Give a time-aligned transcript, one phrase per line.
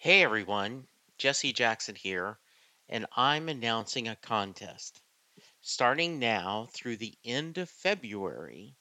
[0.00, 0.86] Hey everyone,
[1.18, 2.38] Jesse Jackson here,
[2.88, 5.02] and I'm announcing a contest.
[5.60, 8.76] Starting now through the end of February,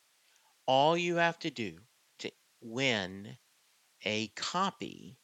[0.68, 1.80] all you have to do
[2.20, 3.36] to win
[4.06, 5.18] a copy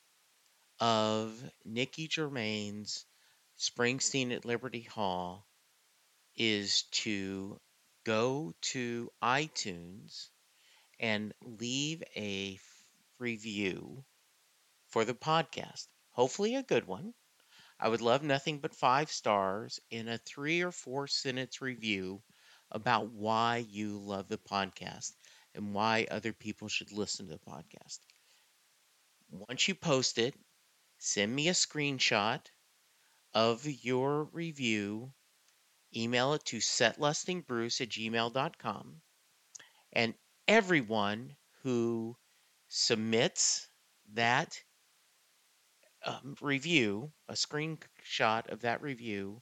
[0.79, 3.05] of Nikki Germain's
[3.59, 5.45] Springsteen at Liberty Hall
[6.35, 7.61] is to
[8.03, 10.29] go to iTunes
[10.99, 12.59] and leave a
[13.19, 14.03] review
[14.93, 15.87] for the podcast.
[16.11, 17.15] Hopefully, a good one.
[17.79, 22.21] I would love nothing but five stars in a three or four sentence review
[22.69, 25.13] about why you love the podcast
[25.55, 28.01] and why other people should listen to the podcast.
[29.31, 30.35] Once you post it,
[30.99, 32.45] send me a screenshot
[33.33, 35.11] of your review,
[35.95, 39.01] email it to setlustingbruce at gmail.com,
[39.93, 40.13] and
[40.47, 42.15] everyone who
[42.67, 43.67] submits
[44.13, 44.61] that
[46.05, 49.41] um, review, a screenshot of that review,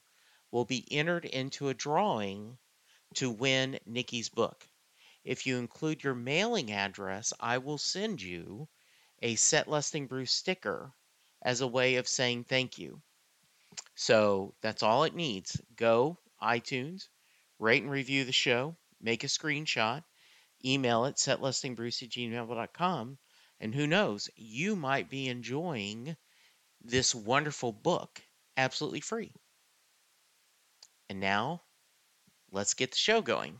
[0.50, 2.58] will be entered into a drawing
[3.14, 4.66] to win Nikki's book.
[5.24, 8.68] If you include your mailing address, I will send you
[9.22, 10.92] a Set Lusting Bruce sticker
[11.42, 13.00] as a way of saying thank you.
[13.94, 15.60] So that's all it needs.
[15.76, 17.08] Go iTunes,
[17.58, 20.02] rate and review the show, make a screenshot,
[20.64, 23.18] email it setlustingbruce at gmail.com,
[23.60, 26.16] and who knows, you might be enjoying
[26.84, 28.20] this wonderful book
[28.56, 29.32] absolutely free.
[31.08, 31.62] And now,
[32.50, 33.58] let's get the show going.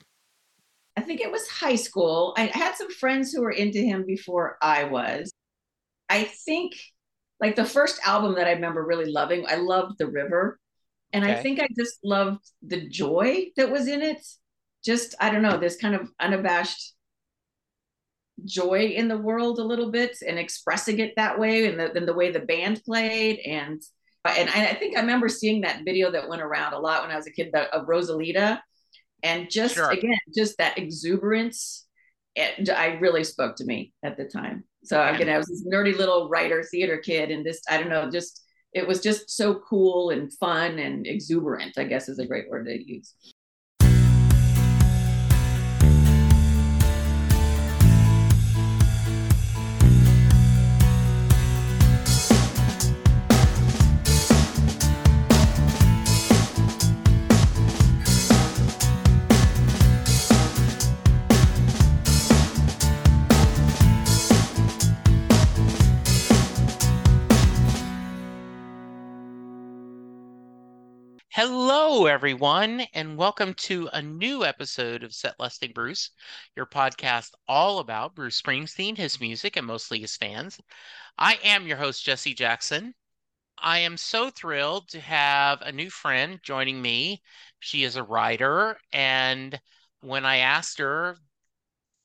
[0.97, 2.35] I think it was high school.
[2.37, 5.33] I had some friends who were into him before I was.
[6.09, 6.73] I think
[7.41, 10.59] like the first album that I remember really loving, I loved The River.
[11.13, 11.35] And okay.
[11.35, 14.25] I think I just loved the joy that was in it.
[14.85, 16.95] Just, I don't know, this kind of unabashed
[18.45, 22.07] joy in the world a little bit and expressing it that way and the, and
[22.07, 23.41] the way the band played.
[23.41, 23.83] And
[24.25, 27.17] and I think I remember seeing that video that went around a lot when I
[27.17, 28.61] was a kid of Rosalita.
[29.25, 29.91] And just sure.
[29.91, 31.87] again just that exuberance
[32.35, 34.65] it, I really spoke to me at the time.
[34.85, 38.11] So again I was this nerdy little writer theater kid and this I don't know
[38.11, 38.43] just
[38.73, 42.67] it was just so cool and fun and exuberant I guess is a great word
[42.67, 43.15] to use
[71.45, 76.11] Hello, everyone, and welcome to a new episode of Set Lusting Bruce,
[76.55, 80.61] your podcast all about Bruce Springsteen, his music, and mostly his fans.
[81.19, 82.95] I am your host, Jesse Jackson.
[83.59, 87.21] I am so thrilled to have a new friend joining me.
[87.59, 89.61] She is a writer, and
[90.01, 91.17] when I asked her,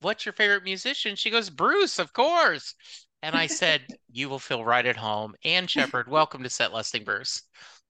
[0.01, 1.15] What's your favorite musician?
[1.15, 2.73] She goes, Bruce, of course.
[3.21, 5.35] And I said, You will feel right at home.
[5.43, 7.43] Ann Shepphird, welcome to Set Lusting Bruce.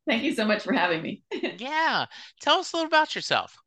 [0.08, 1.22] Thank you so much for having me.
[1.58, 2.06] yeah.
[2.42, 3.58] Tell us a little about yourself.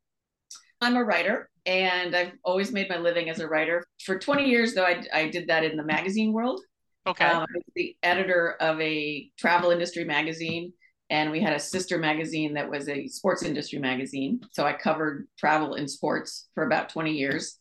[0.81, 3.85] I'm a writer and I've always made my living as a writer.
[4.05, 6.63] For 20 years, though, I, I did that in the magazine world.
[7.07, 7.25] Okay.
[7.25, 10.73] Um, I was the editor of a travel industry magazine,
[11.11, 14.41] and we had a sister magazine that was a sports industry magazine.
[14.53, 17.59] So I covered travel and sports for about 20 years.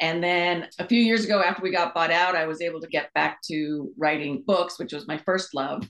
[0.00, 2.88] And then a few years ago, after we got bought out, I was able to
[2.88, 5.88] get back to writing books, which was my first love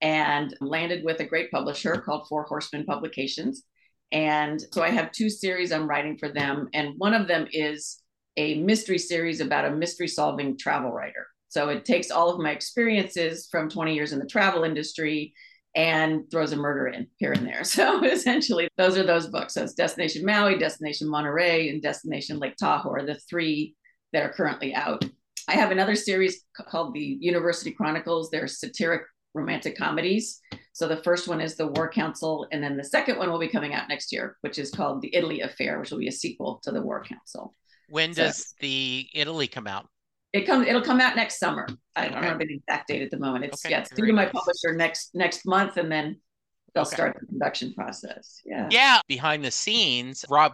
[0.00, 3.64] and landed with a great publisher called Four Horsemen Publications.
[4.12, 6.68] And so I have two series I'm writing for them.
[6.72, 8.00] And one of them is
[8.36, 11.26] a mystery series about a mystery solving travel writer.
[11.48, 15.34] So it takes all of my experiences from 20 years in the travel industry
[15.74, 17.64] and throws a murder in here and there.
[17.64, 19.54] So essentially, those are those books.
[19.54, 23.74] So it's Destination Maui, Destination Monterey, and Destination Lake Tahoe are the three
[24.12, 25.04] that are currently out.
[25.48, 28.30] I have another series called the University Chronicles.
[28.30, 29.02] They're satiric
[29.38, 30.40] romantic comedies.
[30.72, 33.48] So the first one is The War Council, and then the second one will be
[33.48, 36.60] coming out next year, which is called The Italy Affair, which will be a sequel
[36.62, 37.54] to The War Council.
[37.88, 39.88] When so, does the Italy come out?
[40.32, 40.66] It comes.
[40.66, 41.66] It'll come out next summer.
[41.96, 42.46] I don't okay.
[42.46, 43.46] the exact date at the moment.
[43.46, 43.72] It's okay.
[43.72, 46.20] yeah, it's due to my publisher next next month, and then
[46.74, 46.94] they'll okay.
[46.94, 48.42] start the production process.
[48.44, 48.68] Yeah.
[48.70, 49.00] Yeah.
[49.08, 50.52] Behind the scenes, Rob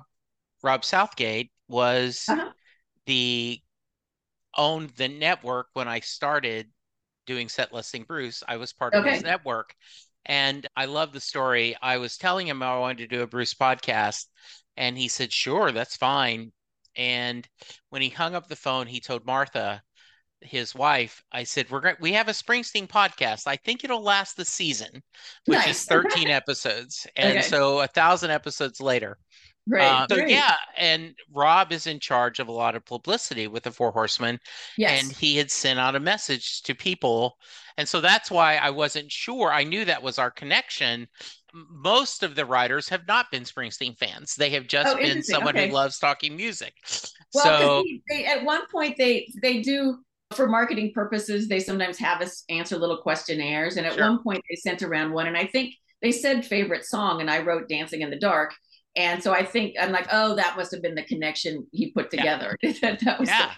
[0.62, 2.50] Rob Southgate was uh-huh.
[3.06, 3.60] the
[4.56, 6.68] owned the network when I started
[7.26, 9.08] doing Set Lusting Bruce, I was part okay.
[9.08, 9.74] of his network.
[10.26, 11.76] And I love the story.
[11.82, 14.26] I was telling him I wanted to do a Bruce podcast,
[14.76, 16.52] and he said, Sure, that's fine.
[16.96, 17.46] And
[17.90, 19.82] when he hung up the phone, he told Martha,
[20.40, 23.46] his wife, I said, "We're going we have a Springsteen podcast.
[23.46, 25.02] I think it'll last the season,
[25.46, 25.68] which Nice.
[25.68, 27.48] is 13 episodes." And Okay.
[27.48, 29.18] so a thousand episodes later.
[29.68, 29.82] Great.
[29.82, 30.30] Uh, so great.
[30.30, 34.38] yeah, and Rob is in charge of a lot of publicity with the Four Horsemen,
[34.76, 35.02] Yes.
[35.02, 37.38] and he had sent out a message to people,
[37.78, 39.50] and so that's why I wasn't sure.
[39.50, 41.08] I knew that was our connection.
[41.54, 45.56] Most of the writers have not been Springsteen fans; they have just Oh, been someone
[45.56, 45.68] Okay.
[45.68, 46.74] who loves talking music.
[47.32, 49.98] Well, so they, they, at one point they they do
[50.34, 51.48] for marketing purposes.
[51.48, 54.02] They sometimes have us answer little questionnaires, and at Sure.
[54.10, 57.38] one point they sent around one, and I think they said favorite song, and I
[57.40, 58.52] wrote "Dancing in the Dark."
[58.96, 62.10] And so I think I'm like, oh, that must have been the connection he put
[62.10, 62.56] together.
[62.62, 63.52] that, that was yeah,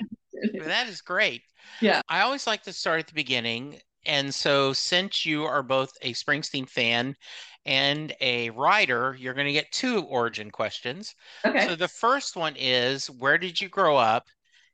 [0.65, 1.43] that is great.
[1.81, 2.01] Yeah.
[2.09, 3.79] I always like to start at the beginning.
[4.07, 7.17] And so, since you are both a Springsteen fan
[7.65, 11.15] and a writer, you're going to get two origin questions.
[11.45, 11.67] okay.
[11.67, 14.27] So, the first one is Where did you grow up?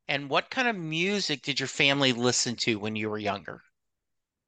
[0.08, 3.62] And what kind of music did your family listen to when you were younger?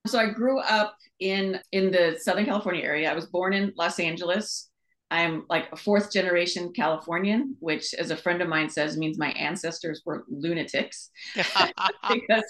[0.07, 3.11] so I grew up in in the Southern California area.
[3.11, 4.71] I was born in Los Angeles.
[5.11, 9.31] I'm like a fourth generation Californian, which, as a friend of mine says, means my
[9.33, 11.11] ancestors were lunatics.
[12.11, 12.45] because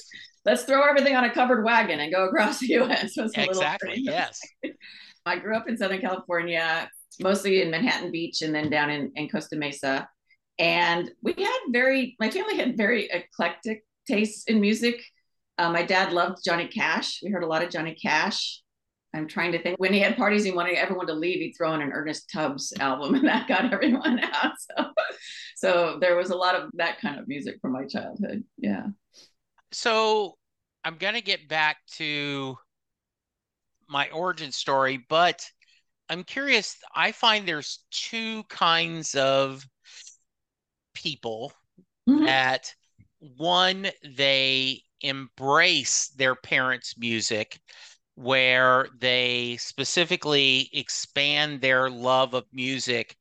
[0.45, 3.17] let's throw everything on a covered wagon and go across the U.S.
[3.17, 3.97] exactly.
[3.97, 4.41] Yes.
[5.27, 6.89] I grew up in Southern California,
[7.21, 10.09] mostly in Manhattan Beach and then down in, in Costa Mesa.
[10.59, 15.03] And we had very, my family had very eclectic tastes in music.
[15.59, 17.21] Uh, my dad loved Johnny Cash.
[17.23, 18.63] We heard a lot of Johnny Cash.
[19.15, 21.41] I'm trying to think when he had parties, he wanted everyone to leave.
[21.41, 24.53] He'd throw in an Ernest Tubbs album, and that got everyone out.
[24.59, 24.93] So,
[25.57, 28.45] so there was a lot of that kind of music from my childhood.
[28.59, 28.87] Yeah.
[29.73, 30.37] So,
[30.85, 32.57] I'm going to get back to
[33.89, 35.49] my origin story, but
[36.09, 36.77] I'm curious.
[36.95, 39.65] I find there's two kinds of
[40.95, 41.53] people
[42.09, 42.27] Mhm.
[42.27, 42.75] that
[43.19, 47.61] one, they embrace their parents' music,
[48.17, 53.17] where they specifically expand their love of music,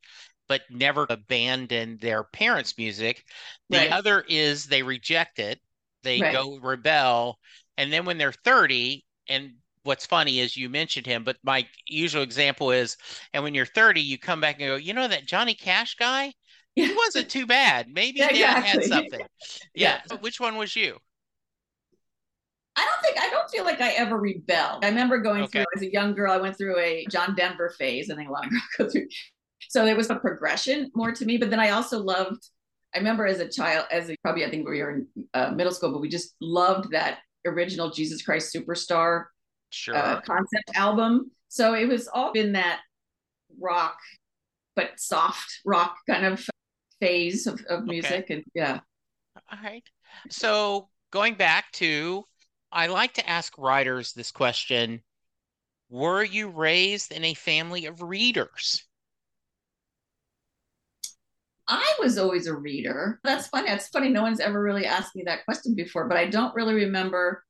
[0.47, 3.25] but never abandon their parents' music.
[3.69, 3.89] The Right.
[3.89, 5.59] other is they reject it,
[6.03, 6.41] they Right.
[6.41, 7.39] go rebel,
[7.77, 9.53] and then when they're 30, and
[9.83, 12.97] what's funny is you mentioned him, but my usual example is,
[13.33, 16.33] and when you're 30, you come back and go, you know that Johnny Cash guy?
[16.75, 17.89] He wasn't too bad.
[17.89, 19.27] Maybe Yeah, dad had something.
[19.75, 19.97] Yeah.
[19.97, 20.01] Yeah.
[20.05, 20.99] So which one was you?
[22.75, 24.83] I don't think I don't feel like I ever rebelled.
[24.83, 25.59] I remember going Okay.
[25.59, 26.31] through as a young girl.
[26.31, 28.09] I went through a John Denver phase.
[28.09, 29.07] I think a lot of girls go through.
[29.69, 31.37] So there was a progression more to me.
[31.37, 32.43] But then I also loved.
[32.95, 35.71] I remember as a child, as a, probably I think we were in uh, middle
[35.73, 39.25] school, but we just loved that original Jesus Christ Superstar
[39.71, 39.95] Sure.
[39.97, 41.31] uh, concept album.
[41.49, 42.81] So it was all in that
[43.59, 43.97] rock,
[44.75, 46.45] but soft rock kind of
[46.99, 48.29] phase of, of music.
[48.29, 48.79] And yeah,
[49.51, 49.83] All right.
[50.29, 52.23] So going back to,
[52.73, 55.01] I like to ask writers this question.
[55.89, 58.83] Were you raised in a family of readers?
[61.67, 63.19] I was always a reader.
[63.23, 63.69] That's funny.
[63.69, 64.09] That's funny.
[64.09, 67.43] No one's ever really asked me that question before, but I don't really remember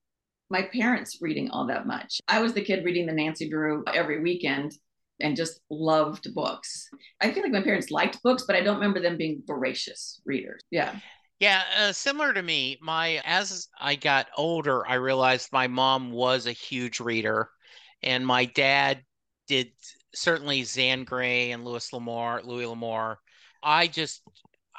[0.50, 2.20] my parents reading all that much.
[2.28, 4.74] I was the kid reading the Nancy Drew every weekend
[5.22, 6.90] and just loved books.
[7.22, 10.62] I feel like my parents liked books, but I don't remember them being voracious readers.
[10.70, 10.96] Yeah.
[11.44, 12.78] Yeah, uh, similar to me.
[12.81, 17.50] My as I got older, I realized my mom was a huge reader,
[18.01, 19.04] and my dad
[19.48, 19.74] did
[20.15, 23.20] certainly Zane Grey and Louis L'Amour, Louis L'Amour.
[23.62, 24.22] I just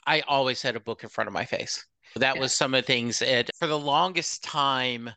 [0.06, 1.84] I always had a book in front of my face.
[2.16, 2.40] That Yeah.
[2.40, 5.10] was some of the things that for the longest time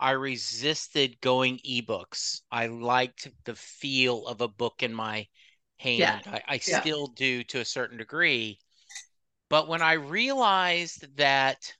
[0.00, 2.40] I resisted going ebooks.
[2.50, 5.28] I liked the feel of a book in my
[5.76, 5.98] hand.
[5.98, 6.20] Yeah.
[6.32, 6.78] I, I Yeah.
[6.78, 8.58] still do to a certain degree.
[9.48, 11.74] But when I realized that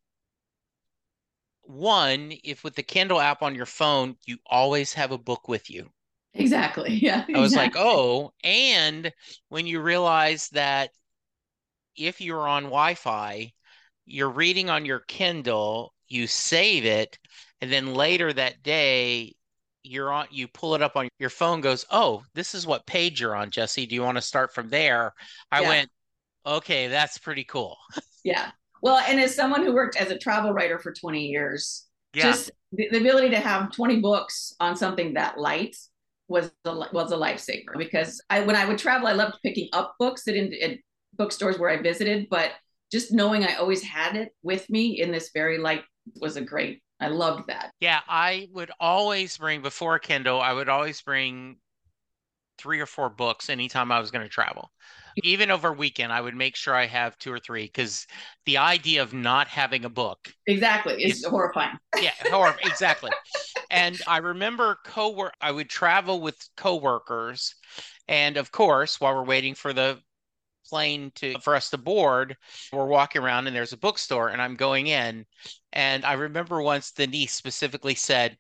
[1.63, 5.69] one, if with the Kindle app on your phone, you always have a book with
[5.69, 5.91] you.
[6.35, 6.95] Exactly.
[7.03, 7.25] Yeah.
[7.35, 9.13] I was like, oh, and
[9.49, 10.91] when you realize that
[11.97, 13.53] if you're on Wi-Fi,
[14.07, 17.19] you're reading on your Kindle, you save it,
[17.61, 19.35] and then later that day,
[19.83, 23.21] you're on, you pull it up on your phone, goes, oh, this is what page
[23.21, 23.87] you're on, Jesse.
[23.87, 25.13] Do you want to start from there?
[25.53, 25.69] I Yeah.
[25.69, 25.91] went,
[26.47, 27.77] okay, that's pretty cool.
[28.25, 28.53] Yeah.
[28.81, 31.85] Well, and as someone who worked as a travel writer for 20 years,
[32.15, 32.33] Yeah.
[32.33, 35.77] just the, the ability to have 20 books on something that light
[36.29, 39.95] was a, was a lifesaver because I when I would travel, I loved picking up
[39.99, 40.79] books at, in, at
[41.19, 42.53] bookstores where I visited, but
[42.91, 45.83] just knowing I always had it with me in this very light
[46.21, 46.83] was a great.
[47.01, 47.73] I loved that.
[47.81, 51.57] Yeah, I would always bring before Kindle, I would always bring
[52.59, 54.71] three or four books anytime I was going to travel.
[55.23, 58.07] Even over weekend, I would make sure I have two or three because
[58.47, 61.79] the idea of not having a book exactly is, is horrifying.
[62.03, 62.59] Yeah, horrible.
[62.63, 63.11] exactly.
[63.71, 67.55] And I remember co I would travel with coworkers,
[68.09, 70.01] and of course, while we're waiting for the
[70.67, 72.37] plane to for us to board,
[72.73, 75.25] we're walking around and there's a bookstore, and I'm going in,
[75.73, 78.37] and I remember once Denise specifically said,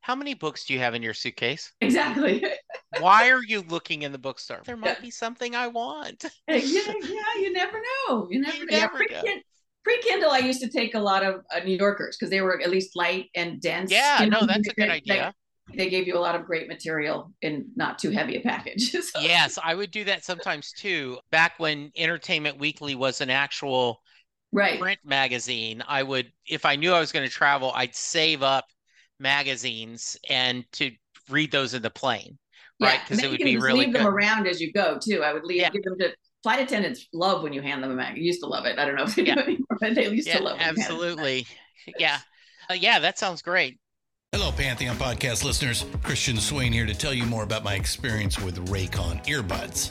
[0.00, 2.44] "How many books do you have in your suitcase?" Exactly.
[3.00, 4.62] Why are you looking in the bookstore?
[4.64, 5.00] There might yeah.
[5.00, 6.24] be something I want.
[6.48, 7.78] yeah, yeah, you never
[8.08, 8.28] know.
[8.30, 8.78] You never, you know.
[8.78, 9.40] Never yeah,
[9.84, 12.60] pre Kindle, I used to take a lot of uh, New Yorkers because they were
[12.60, 13.90] at least light and dense.
[13.90, 15.34] Yeah, no, that's a good idea.
[15.74, 18.90] they gave you a lot of great material in not too heavy a package.
[18.92, 19.20] so.
[19.20, 21.18] Yes, I would do that sometimes too.
[21.30, 24.00] Back when Entertainment Weekly was an actual
[24.52, 24.80] right.
[24.80, 28.66] print magazine, I would, if I knew I was going to travel, I'd save up
[29.20, 30.90] magazines and to
[31.28, 32.38] read those in the plane
[32.80, 33.00] right?
[33.06, 34.00] Because it would be really leave good.
[34.00, 35.22] them around as you go too.
[35.22, 35.70] I would leave yeah.
[35.70, 37.06] give them to flight attendants.
[37.12, 38.16] Love when you hand them a mag.
[38.16, 38.78] used to love it.
[38.78, 39.34] I don't know if they yeah.
[39.34, 40.66] do anymore, but they used yeah, to love it.
[40.66, 41.46] Absolutely.
[41.98, 42.18] Yeah.
[42.70, 43.78] Uh, yeah, that sounds great.
[44.32, 45.86] Hello, Pantheon podcast listeners.
[46.02, 49.90] Christian Swain here to tell you more about my experience with Raycon earbuds.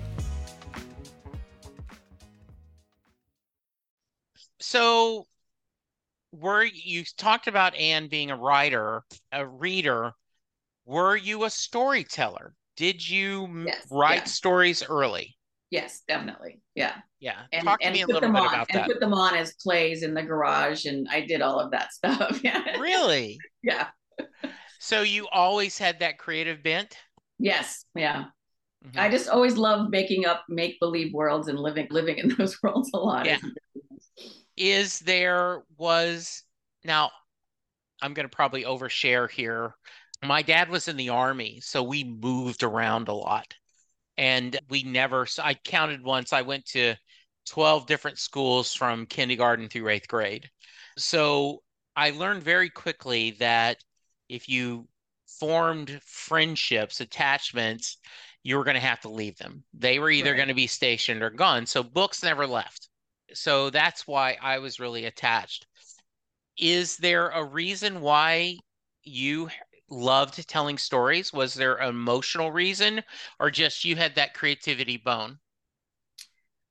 [4.71, 5.27] So,
[6.31, 10.13] were you talked about Ann being a writer, a reader?
[10.85, 12.53] Were you a storyteller?
[12.77, 14.23] Did you yes, write yeah.
[14.23, 15.35] stories early?
[15.71, 16.61] Yes, definitely.
[16.73, 16.95] Yeah.
[17.19, 17.41] Yeah.
[17.51, 18.87] And, Talk to me a little bit on, about and that.
[18.87, 22.39] put them on as plays in the garage, and I did all of that stuff.
[22.41, 22.77] Yeah.
[22.79, 23.39] Really?
[23.61, 23.87] yeah.
[24.79, 26.95] so you always had that creative bent?
[27.39, 27.83] Yes.
[27.93, 28.27] Yeah.
[28.85, 28.99] Mm-hmm.
[29.01, 32.89] I just always loved making up make believe worlds and living living in those worlds
[32.93, 33.25] a lot.
[33.25, 33.37] Yeah
[34.61, 36.43] is there was
[36.85, 37.09] now
[38.01, 39.75] I'm going to probably overshare here.
[40.23, 43.53] My dad was in the army, so we moved around a lot.
[44.17, 46.95] And we never I counted once I went to
[47.47, 50.49] 12 different schools from kindergarten through 8th grade.
[50.95, 51.63] So
[51.95, 53.77] I learned very quickly that
[54.29, 54.87] if you
[55.39, 57.97] formed friendships, attachments,
[58.43, 59.63] you were going to have to leave them.
[59.73, 60.37] They were either right.
[60.37, 61.65] going to be stationed or gone.
[61.65, 62.90] So books never left
[63.33, 65.67] so that's why I was really attached.
[66.57, 68.57] Is there a reason why
[69.03, 69.49] you
[69.89, 71.33] loved telling stories?
[71.33, 73.03] Was there an emotional reason
[73.39, 75.39] or just you had that creativity bone?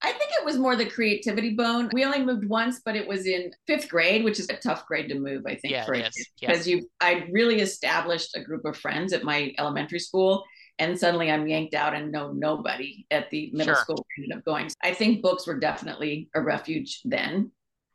[0.02, 1.90] I think it was more the creativity bone.
[1.92, 5.10] We only moved once, but it was in fifth grade, which is a tough grade
[5.10, 6.66] to move, I think, yeah, for yes, because yes.
[6.66, 10.44] you I really established a group of friends at my elementary school
[10.80, 13.82] and suddenly I'm yanked out and know nobody at the middle sure.
[13.82, 14.70] school ended up going.
[14.82, 17.52] I think books were definitely a refuge then.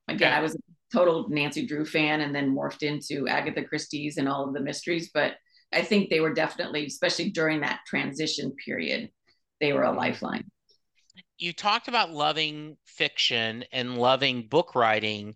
[0.07, 0.31] Again.
[0.31, 0.59] I was a
[0.93, 5.09] total Nancy Drew fan and then morphed into Agatha Christie's and all of the mysteries,
[5.11, 5.33] but
[5.73, 9.09] I think they were definitely, especially during that transition period,
[9.59, 9.97] they were a mm-hmm.
[9.97, 10.45] lifeline.
[11.39, 15.35] You talked about loving fiction and loving book writing.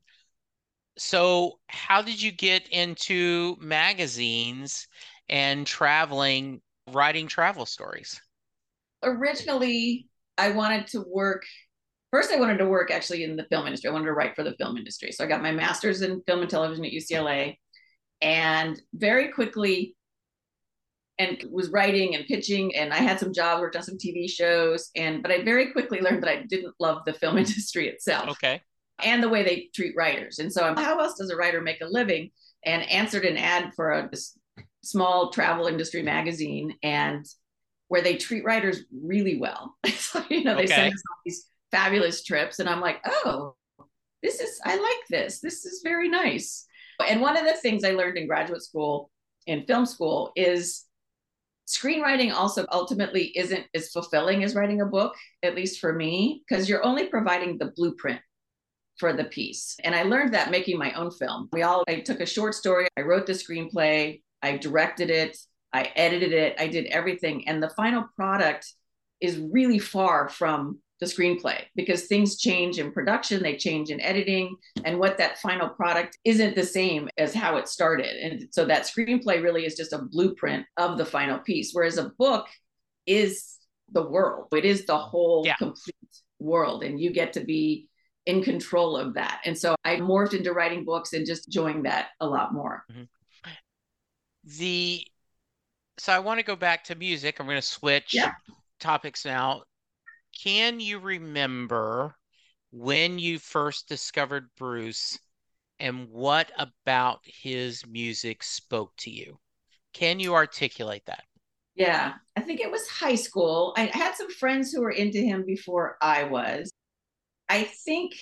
[0.97, 4.87] So, how did you get into magazines
[5.29, 6.61] and traveling
[6.95, 8.19] writing travel stories?
[9.03, 11.45] Originally, I wanted to work.
[12.11, 13.89] First, I wanted to work actually in the film industry.
[13.89, 15.11] I wanted to write for the film industry.
[15.11, 17.57] So I got my master's in film and television at UCLA.
[18.21, 19.95] And very quickly,
[21.19, 24.89] and was writing and pitching and I had some jobs, worked on some TV shows
[24.95, 28.29] and but I very quickly learned that I didn't love the film industry itself.
[28.29, 28.61] Okay.
[29.03, 30.39] And the way they treat writers.
[30.39, 32.31] And so I'm how else does a writer make a living?
[32.65, 34.09] And answered an ad for a
[34.83, 37.25] small travel industry magazine and
[37.87, 39.75] where they treat writers really well.
[39.95, 40.73] so, you know, they okay.
[40.73, 43.55] send us all these fabulous trips and I'm like, "Oh,
[44.23, 45.39] this is I like this.
[45.39, 46.65] This is very nice."
[47.07, 49.09] And one of the things I learned in graduate school
[49.47, 50.85] in film school is
[51.67, 56.67] screenwriting also ultimately isn't as fulfilling as writing a book, at least for me, because
[56.67, 58.19] you're only providing the blueprint
[58.97, 59.77] for the piece.
[59.83, 61.47] And I learned that making my own film.
[61.53, 65.37] We all, I took a short story, I wrote the screenplay, I directed it,
[65.73, 67.47] I edited it, I did everything.
[67.47, 68.73] And the final product
[69.21, 74.55] is really far from the screenplay because things change in production, they change in editing,
[74.83, 78.17] and what that final product isn't the same as how it started.
[78.17, 82.11] And so that screenplay really is just a blueprint of the final piece, whereas a
[82.17, 82.47] book
[83.05, 83.57] is
[83.91, 85.55] the world, it is the whole yeah.
[85.55, 85.95] complete
[86.39, 87.87] world, and you get to be
[88.25, 89.41] in control of that.
[89.45, 92.83] And so I morphed into writing books and just enjoying that a lot more.
[92.91, 93.03] Mm-hmm.
[94.43, 95.05] The
[95.97, 97.39] so I want to go back to music.
[97.39, 98.31] I'm going to switch yeah.
[98.79, 99.63] topics now
[100.37, 102.15] can you remember
[102.71, 105.17] when you first discovered Bruce
[105.79, 109.39] and what about his music spoke to you?
[109.93, 111.23] Can you articulate that?
[111.75, 113.73] Yeah, I think it was high school.
[113.77, 116.71] I had some friends who were into him before I was.
[117.47, 118.13] I think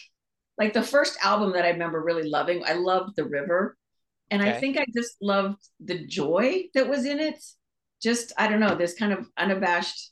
[0.58, 3.76] like the first album that I remember really loving, I loved The River.
[4.30, 4.52] And okay.
[4.52, 7.42] I think I just loved the joy that was in it.
[8.02, 10.12] Just, I don't know, this kind of unabashed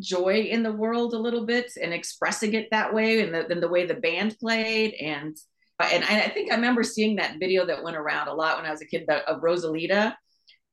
[0.00, 3.68] joy in the world a little bit and expressing it that way and the, the
[3.68, 5.36] way the band played and
[5.80, 8.70] and I think I remember seeing that video that went around a lot when I
[8.70, 10.14] was a kid the, of Rosalita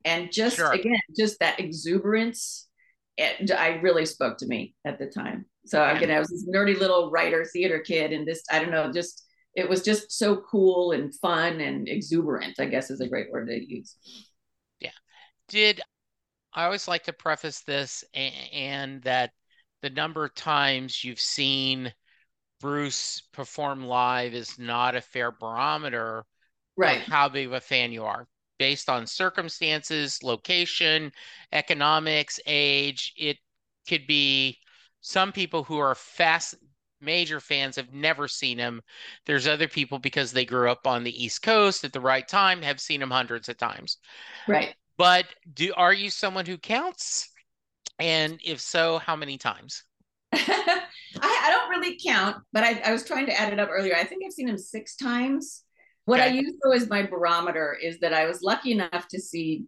[0.05, 0.71] and just sure.
[0.71, 2.67] again just that exuberance
[3.17, 6.79] it, I really spoke to me at the time so again I was this nerdy
[6.79, 10.91] little writer theater kid and this I don't know just it was just so cool
[10.91, 13.96] and fun and exuberant I guess is a great word to use
[14.79, 14.91] yeah
[15.48, 15.81] did
[16.53, 19.31] I always like to preface this and, and that
[19.81, 21.94] the number of times you've seen
[22.59, 26.25] Bruce perform live is not a fair barometer
[26.77, 27.01] right.
[27.01, 28.27] how big of a fan you are.
[28.59, 31.11] Based on circumstances, location,
[31.51, 33.37] economics, age, it
[33.90, 34.59] could be
[35.01, 36.55] some people who are fast
[37.01, 38.81] major fans have never seen him.
[39.25, 42.61] There's other people because they grew up on the East Coast at the right time
[42.61, 43.98] have seen him hundreds of times.
[44.48, 44.75] Right.
[44.98, 47.29] But do are you someone who counts?
[48.00, 49.83] And if so, how many times?
[50.33, 50.87] I,
[51.20, 53.96] I, don't really count, but I, I, was trying to add it up earlier.
[53.96, 55.64] I think I've seen him six times.
[56.05, 56.29] What okay.
[56.29, 59.66] I use though as my barometer is that I was lucky enough to see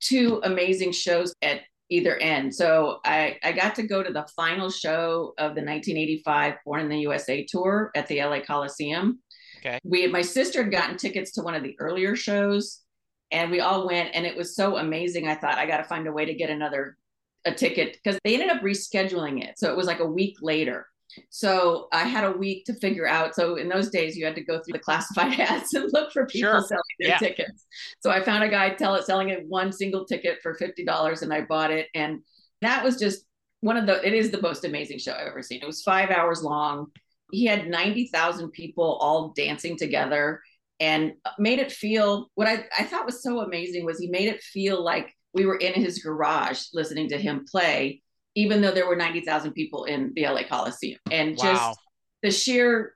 [0.00, 2.54] two amazing shows at either end.
[2.54, 6.88] So I, I got to go to the final show of the 1985 Born in
[6.88, 9.20] the USA tour at the LA Coliseum.
[9.58, 9.78] Okay.
[9.84, 12.82] We my sister had gotten tickets to one of the earlier shows
[13.30, 16.06] and we all went and it was so amazing i thought i got to find
[16.06, 16.96] a way to get another
[17.44, 20.86] a ticket because they ended up rescheduling it so it was like a week later
[21.30, 23.34] so i had a week to figure out.
[23.34, 26.26] So in those days you had to go through the classified ads and look for
[26.26, 26.60] people sure.
[26.62, 27.18] selling their yeah.
[27.18, 27.66] tickets.
[28.00, 31.32] So i found a guy tell it selling it one single ticket for $50 and
[31.32, 31.88] i bought it.
[31.94, 32.20] And
[32.60, 33.24] that was just
[33.60, 35.60] one of the it is the most amazing show i've ever seen.
[35.62, 36.88] It was five hours long.
[37.30, 40.40] He had 90,000 people all dancing together
[40.80, 44.42] and made it feel what I, I thought was so amazing was he made it
[44.42, 48.02] feel like we were in his garage listening to him play,
[48.38, 51.00] even though there were 90,000 people in the LA Coliseum.
[51.10, 51.42] And wow.
[51.42, 51.80] just
[52.22, 52.94] the sheer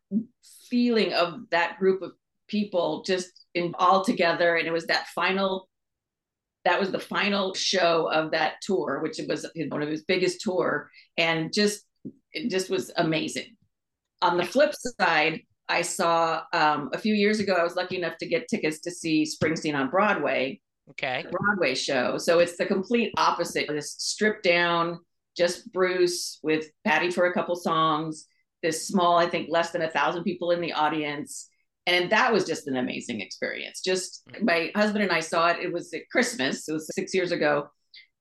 [0.71, 2.13] feeling of that group of
[2.47, 4.55] people just in all together.
[4.55, 5.69] And it was that final,
[6.65, 10.89] that was the final show of that tour, which was one of his biggest tour.
[11.17, 11.83] And just,
[12.33, 13.57] it just was amazing.
[14.23, 18.17] On the flip side, I saw um, a few years ago, I was lucky enough
[18.19, 20.61] to get tickets to see Springsteen on Broadway.
[20.91, 21.25] Okay.
[21.33, 22.17] Broadway show.
[22.17, 23.67] So it's the complete opposite.
[23.67, 25.01] This stripped down,
[25.37, 28.27] just Bruce with Patti for a couple songs,
[28.63, 31.49] this small, I think less than a thousand people in the audience.
[31.87, 33.81] And that was just an amazing experience.
[33.81, 34.45] Just mm-hmm.
[34.45, 35.61] my husband and I saw it.
[35.61, 36.69] It was at Christmas.
[36.69, 37.69] It was six years ago.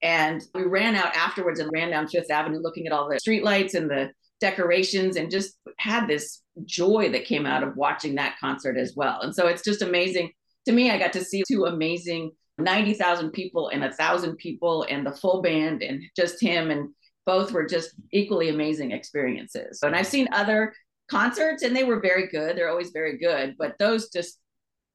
[0.02, 3.76] And we ran out afterwards and ran down Fifth Avenue looking at all the streetlights
[3.76, 8.78] and the decorations and just had this joy that came out of watching that concert
[8.78, 9.22] as well.
[9.22, 10.32] And so it's just amazing.
[10.66, 15.06] To me, I got to see two amazing 90,000 people and a thousand people and
[15.06, 16.72] the full band and just him.
[16.72, 16.90] And
[17.26, 19.80] both were just equally amazing experiences.
[19.84, 20.74] And I've seen other
[21.10, 22.58] concerts and they were very good.
[22.58, 24.40] They're always very good, but those just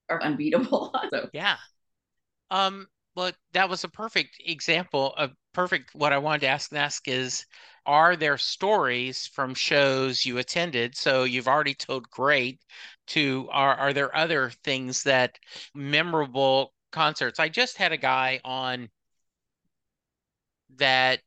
[0.08, 0.94] are unbeatable.
[1.12, 1.28] so.
[1.32, 1.56] Yeah.
[2.50, 5.94] Um, Well, that was a perfect example of perfect.
[5.94, 7.46] What I wanted to ask ask is,
[7.86, 10.96] are there stories from shows you attended?
[10.96, 12.60] So you've already told great.
[13.08, 15.38] To are are there other things that
[15.74, 17.38] memorable concerts?
[17.40, 18.90] I just had a guy on
[20.76, 21.20] that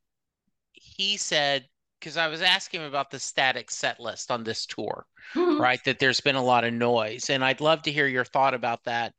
[0.99, 1.67] he said
[1.99, 5.59] because I was asking him about the static set list on this tour, Mhm.
[5.63, 5.83] right?
[5.85, 8.83] That there's been a lot of noise, and I'd love to hear your thought about
[8.85, 9.13] that.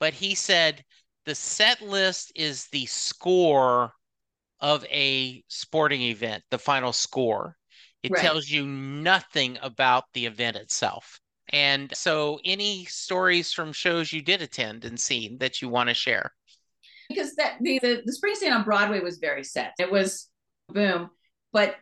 [0.00, 0.84] But he said
[1.26, 3.94] the set list is the score
[4.60, 7.56] of a sporting event, the final score.
[8.02, 8.22] It Right.
[8.22, 11.20] tells you nothing about the event itself.
[11.50, 15.94] And so, any stories from shows you did attend and seen that you want to
[15.94, 16.32] share?
[17.08, 19.72] because that the, the the Springsteen on Broadway was very set.
[19.78, 20.28] It was
[20.68, 21.10] boom,
[21.52, 21.76] but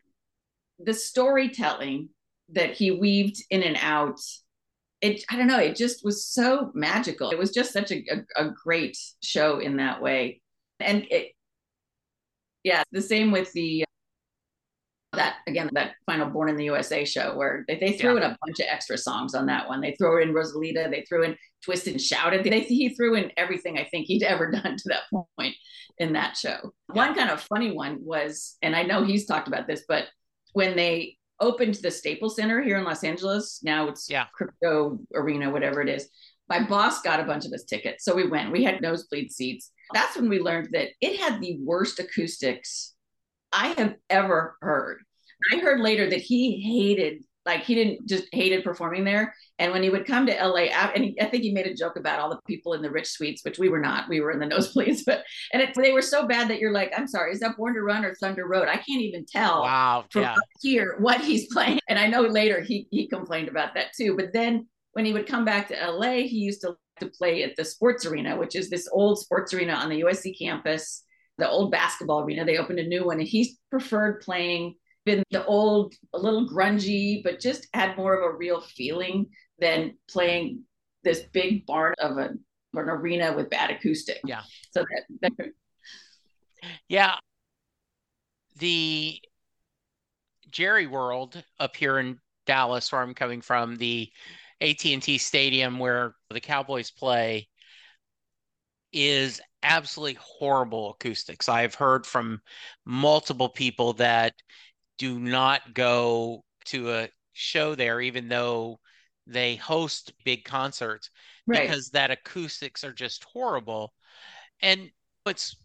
[0.79, 2.09] the storytelling
[2.53, 4.21] that he weaved in and out,
[5.01, 7.31] it I don't know, it just was so magical.
[7.31, 10.41] It was just such a, a, a great show in that way,
[10.79, 11.33] and it,
[12.65, 13.85] yeah, the same with the
[15.13, 18.37] that again that final Born in the USA show where they, they threw in a
[18.45, 19.81] bunch of extra songs on that one.
[19.81, 22.45] They threw in Rosalita, they threw in twist and Shouted.
[22.45, 25.03] They, he threw in everything I think he'd ever done to that
[25.37, 25.55] point
[25.99, 26.73] in that show.
[26.93, 30.05] One kind of funny one was, and I know he's talked about this, but
[30.53, 34.27] when they opened the Staples Center here in Los Angeles, now it's Yeah.
[34.33, 36.09] Crypto Arena, whatever it is.
[36.49, 38.51] My boss got a bunch of us tickets, so we went.
[38.51, 39.71] We had nosebleed seats.
[39.95, 42.95] That's when we learned that it had the worst acoustics
[43.53, 44.99] I have ever heard.
[45.53, 49.35] I heard later that he hated, like he didn't just hated performing there.
[49.59, 51.97] And when he would come to LA, and he, I think he made a joke
[51.97, 54.09] about all the people in the rich suites, which we were not.
[54.09, 56.93] We were in the nosebleeds, but and it, they were so bad that you're like,
[56.97, 58.69] I'm sorry, is that Born to Run or Thunder Road?
[58.69, 60.05] I can't even tell Wow.
[60.11, 60.35] from Yeah.
[60.61, 61.81] here what he's playing.
[61.89, 64.17] And I know later he he complained about that too.
[64.17, 67.57] But then when he would come back to LA, he used to to play at
[67.57, 71.03] the sports arena, which is this old sports arena on the USC campus,
[71.41, 72.45] the old basketball arena.
[72.45, 74.75] They opened a new one, and he preferred playing
[75.07, 79.27] in the old, a little grungy, but just had more of a real feeling
[79.59, 80.63] than playing
[81.03, 82.31] this big barn of a,
[82.75, 84.21] an arena with bad acoustic.
[84.25, 84.43] Yeah.
[84.73, 84.85] So
[85.21, 85.53] that, that
[86.89, 87.17] Yeah.
[88.59, 89.21] The
[90.51, 94.11] Jerry World up here in Dallas, where I'm coming from, the
[94.61, 97.49] AT&T Stadium where the Cowboys play,
[98.93, 101.49] is absolutely horrible acoustics.
[101.49, 102.41] I've heard from
[102.85, 104.35] multiple people that
[104.99, 108.81] do not go to a show there, even though
[109.27, 111.11] they host big concerts
[111.47, 111.63] right.
[111.63, 113.93] because that acoustics are just horrible.
[114.61, 114.91] And
[115.25, 115.57] what's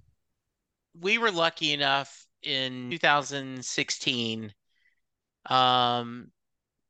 [0.99, 4.53] we were lucky enough in 2016,
[5.49, 6.31] um,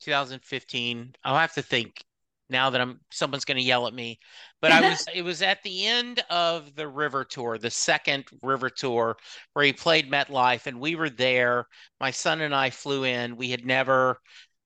[0.02, 1.16] 2015.
[1.24, 2.04] I'll have to think
[2.50, 4.20] now that I'm someone's going to yell at me,
[4.62, 8.70] but I was it was at the end of the River Tour, the second River
[8.70, 9.18] Tour,
[9.54, 11.68] where he played MetLife, and we were there.
[12.00, 13.38] My son and I flew in.
[13.38, 14.20] We had never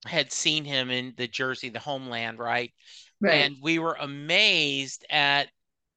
[0.06, 2.72] had seen him in the Jersey, the homeland, right?
[3.20, 3.34] right.
[3.34, 5.48] And we were amazed at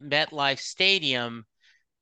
[0.02, 1.46] MetLife Stadium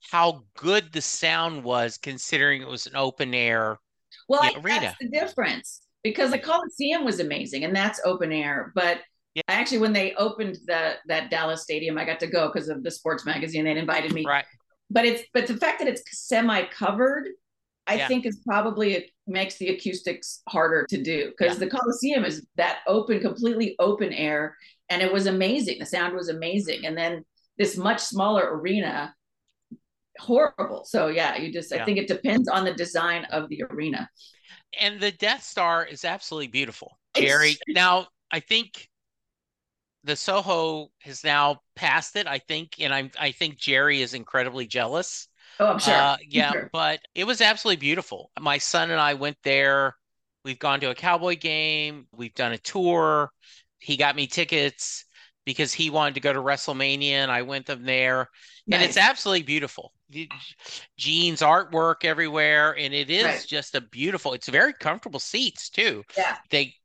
[0.10, 3.80] how good the sound was considering it was an open air.
[4.28, 4.82] Well, arena.
[4.82, 8.72] that's the difference because the Coliseum was amazing and that's open air.
[8.74, 9.00] But
[9.36, 9.44] Yeah.
[9.48, 12.92] actually, when they opened the that Dallas stadium, I got to go because of the
[12.92, 13.64] sports magazine.
[13.66, 14.26] They'd invited me.
[14.26, 14.46] Right.
[14.90, 17.30] But it's but the fact that it's semi covered,
[17.88, 18.08] I Yeah.
[18.08, 21.66] think is probably it makes the acoustics harder to do because Yeah.
[21.66, 24.58] the Coliseum is that open, completely open air,
[24.90, 25.80] and it was amazing.
[25.80, 27.24] The sound was amazing, and then
[27.58, 29.14] this much smaller arena
[30.20, 31.82] horrible so yeah you just Yeah.
[31.82, 34.10] i think it depends on the design of the arena
[34.80, 36.98] And the Death Star is absolutely beautiful.
[37.16, 37.58] It's- Jerry.
[37.68, 38.88] Now, I think
[40.04, 44.68] the SoFi has now passed it, I think, and I'm I think Jerry is incredibly
[44.68, 45.28] jealous.
[45.60, 46.70] oh i'm sure Uh, yeah, Sure.
[46.74, 48.32] but it was absolutely beautiful.
[48.40, 49.96] My son and I went there.
[50.44, 52.08] We've gone to a Cowboy game.
[52.12, 53.32] We've done a tour.
[53.80, 55.06] He got me tickets
[55.46, 58.30] because he wanted to go to WrestleMania, and I went them there.
[58.72, 59.92] And it's absolutely beautiful.
[60.98, 63.46] Gene's artwork everywhere, and it is Right.
[63.48, 64.34] just a beautiful.
[64.34, 66.04] It's very comfortable seats too.
[66.18, 66.38] Yeah.
[66.50, 66.76] They.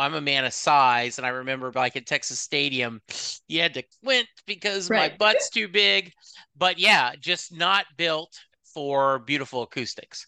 [0.00, 3.00] I'm a man of size, and I remember like at Texas Stadium,
[3.48, 6.12] you had to quint because my butt's too big.
[6.56, 8.38] But yeah, just not built
[8.74, 10.26] for beautiful acoustics.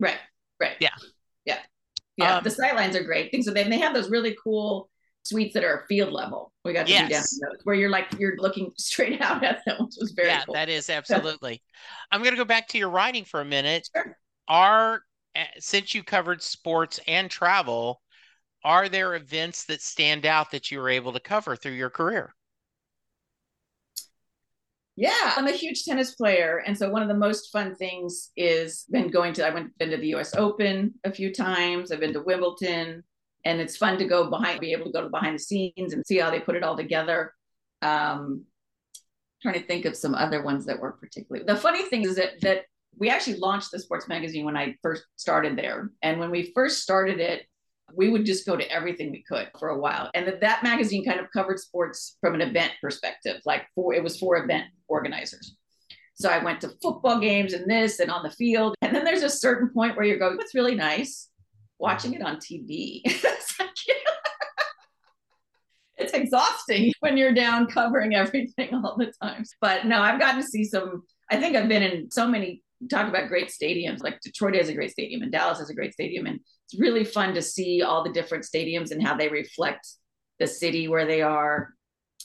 [0.00, 0.18] right
[0.60, 0.88] right Yeah.
[1.44, 1.58] yeah
[2.16, 4.88] yeah Um, the sight lines are great things so then they have those really cool
[5.24, 7.22] suites that are field level we got to do down
[7.64, 10.68] where you're like you're looking straight out at them which was very yeah, cool that
[10.68, 11.62] is absolutely.
[12.10, 13.88] I'm going to go back to your writing for a minute.
[13.94, 14.16] Sure.
[14.48, 15.02] Are
[15.36, 18.00] uh, since you covered sports and travel,
[18.64, 22.34] are there events that stand out that you were able to cover through your career?
[24.96, 28.84] Yeah, I'm a huge tennis player, and so one of the most fun things is
[28.90, 29.46] been going to.
[29.46, 30.36] I went been to the U.S.
[30.36, 31.90] Open a few times.
[31.90, 33.02] I've been to Wimbledon,
[33.44, 36.06] and it's fun to go behind, be able to go to behind the scenes and
[36.06, 37.34] see how they put it all together.
[37.82, 38.44] Um,
[39.42, 41.44] trying to think of some other ones that were particularly.
[41.44, 42.62] The funny thing is that that
[42.96, 46.84] we actually launched the sports magazine when I first started there, and when we first
[46.84, 47.46] started it,
[47.92, 50.10] we would just go to everything we could for a while.
[50.14, 54.02] And that, that magazine kind of covered sports from an event perspective, like for it
[54.02, 55.56] was for event organizers.
[56.14, 58.74] So I went to football games and this and on the field.
[58.82, 61.28] And then there's a certain point where you're going, what's really nice?
[61.78, 63.00] Watching it on TV.
[63.04, 63.68] it's, like,
[65.96, 69.44] it's exhausting when you're down covering everything all the time.
[69.60, 73.08] But no, I've gotten to see some, I think I've been in so many talk
[73.08, 76.26] about great stadiums like detroit has a great stadium and dallas has a great stadium
[76.26, 79.86] and it's really fun to see all the different stadiums and how they reflect
[80.38, 81.70] the city where they are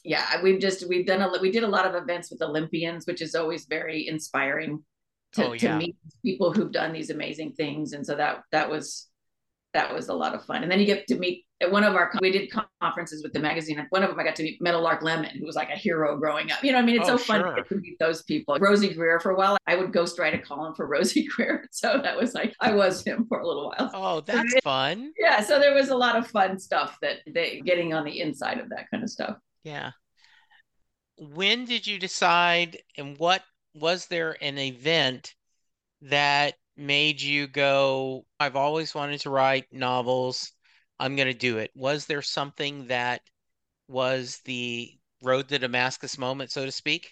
[0.03, 3.21] yeah we've just we've done a we did a lot of events with olympians which
[3.21, 4.83] is always very inspiring
[5.33, 5.59] to, oh, yeah.
[5.59, 9.07] to meet people who've done these amazing things and so that that was
[9.73, 11.95] that was a lot of fun and then you get to meet at one of
[11.95, 13.85] our we did conferences with the magazine.
[13.89, 16.51] One of them I got to meet Meadowlark Lemon, who was like a hero growing
[16.51, 16.63] up.
[16.63, 18.57] You know, I mean, it's oh, so fun to meet those people.
[18.59, 21.99] Rosey Grier for a while, I would ghost write a column for Rosey Grier, so
[22.01, 23.91] that was like I was him for a little while.
[23.93, 25.11] Oh, that's fun.
[25.19, 28.59] Yeah, so there was a lot of fun stuff that they getting on the inside
[28.59, 29.37] of that kind of stuff.
[29.63, 29.91] Yeah.
[31.17, 33.43] When did you decide, and what
[33.73, 35.33] was there an event
[36.03, 38.25] that made you go?
[38.39, 40.53] I've always wanted to write novels
[40.99, 41.71] I'm going to do it.
[41.75, 43.21] Was there something that
[43.87, 44.91] was the
[45.23, 47.11] road to Damascus moment, so to speak?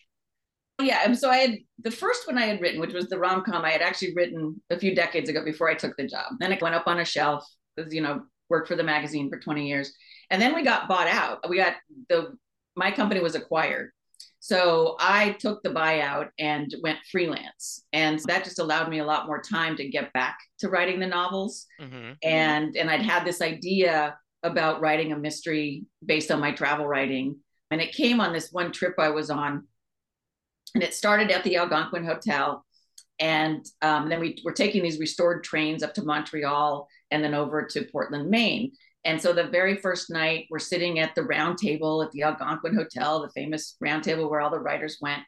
[0.80, 3.44] Oh, yeah, so I had the first one I had written, which was the rom
[3.44, 3.66] com.
[3.66, 6.34] I had actually written a few decades ago before I took the job.
[6.40, 7.44] Then it went up on a shelf
[7.76, 9.92] because you know worked for the magazine for 20 years,
[10.30, 11.50] and then we got bought out.
[11.50, 11.74] We got
[12.10, 12.38] the
[12.76, 13.92] my company was acquired,
[14.48, 17.84] so I took the buyout and went freelance.
[17.92, 21.06] And that just allowed me a lot more time to get back to writing the
[21.06, 21.66] novels.
[21.82, 22.14] Mm-hmm.
[22.24, 27.36] And and I'd had this idea about writing a mystery based on my travel writing.
[27.72, 29.68] And it came on this one trip I was on.
[30.76, 32.66] And it started at the Algonquin Hotel.
[33.20, 37.66] And um, then we were taking these restored trains up to Montreal and then over
[37.66, 38.72] to Portland, Maine.
[39.08, 42.76] And so the very first night, we're sitting at the round table at the Algonquin
[42.76, 45.22] Hotel, the famous round table where all the writers went.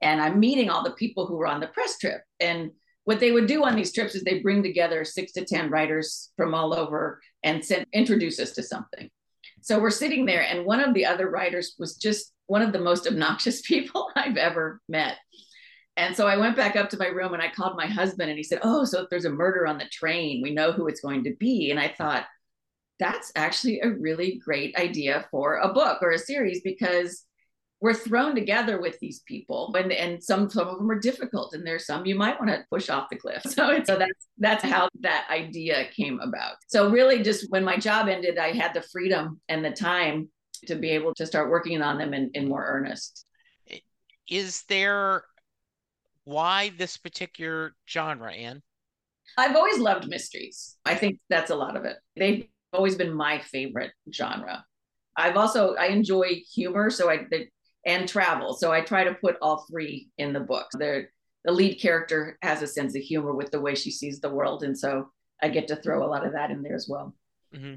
[0.00, 2.22] And I'm meeting all the people who were on the press trip.
[2.40, 2.70] And
[3.04, 6.30] what they would do on these trips is they bring together six to 10 writers
[6.38, 9.10] from all over and send, introduce us to something.
[9.60, 12.78] So we're sitting there, and one of the other writers was just one of the
[12.78, 15.16] most obnoxious people I've ever met.
[15.98, 18.38] And so I went back up to my room and I called my husband, and
[18.38, 21.00] he said, Oh, so if there's a murder on the train, we know who it's
[21.02, 21.70] going to be.
[21.70, 22.24] And I thought,
[22.98, 27.24] that's actually a really great idea for a book or a series because
[27.80, 31.66] we're thrown together with these people and, and some some of them are difficult and
[31.66, 33.42] there's some you might want to push off the cliff.
[33.46, 36.56] So, so that's that's how that idea came about.
[36.68, 40.28] So really just when my job ended i had the freedom and the time
[40.66, 43.26] to be able to start working on them in, in more earnest.
[44.28, 45.24] Is there
[46.24, 48.62] why this particular genre Ann?
[49.38, 50.76] I've always loved mysteries.
[50.84, 51.96] I think that's a lot of it.
[52.16, 54.64] They've always been my favorite genre.
[55.16, 57.26] I've also I enjoy humor, so I
[57.86, 60.66] and travel, so I try to put all three in the book.
[60.72, 61.06] The
[61.44, 64.62] the lead character has a sense of humor with the way she sees the world,
[64.62, 65.10] and so
[65.42, 67.14] I get to throw a lot of that in there as well.
[67.54, 67.74] Mm-hmm.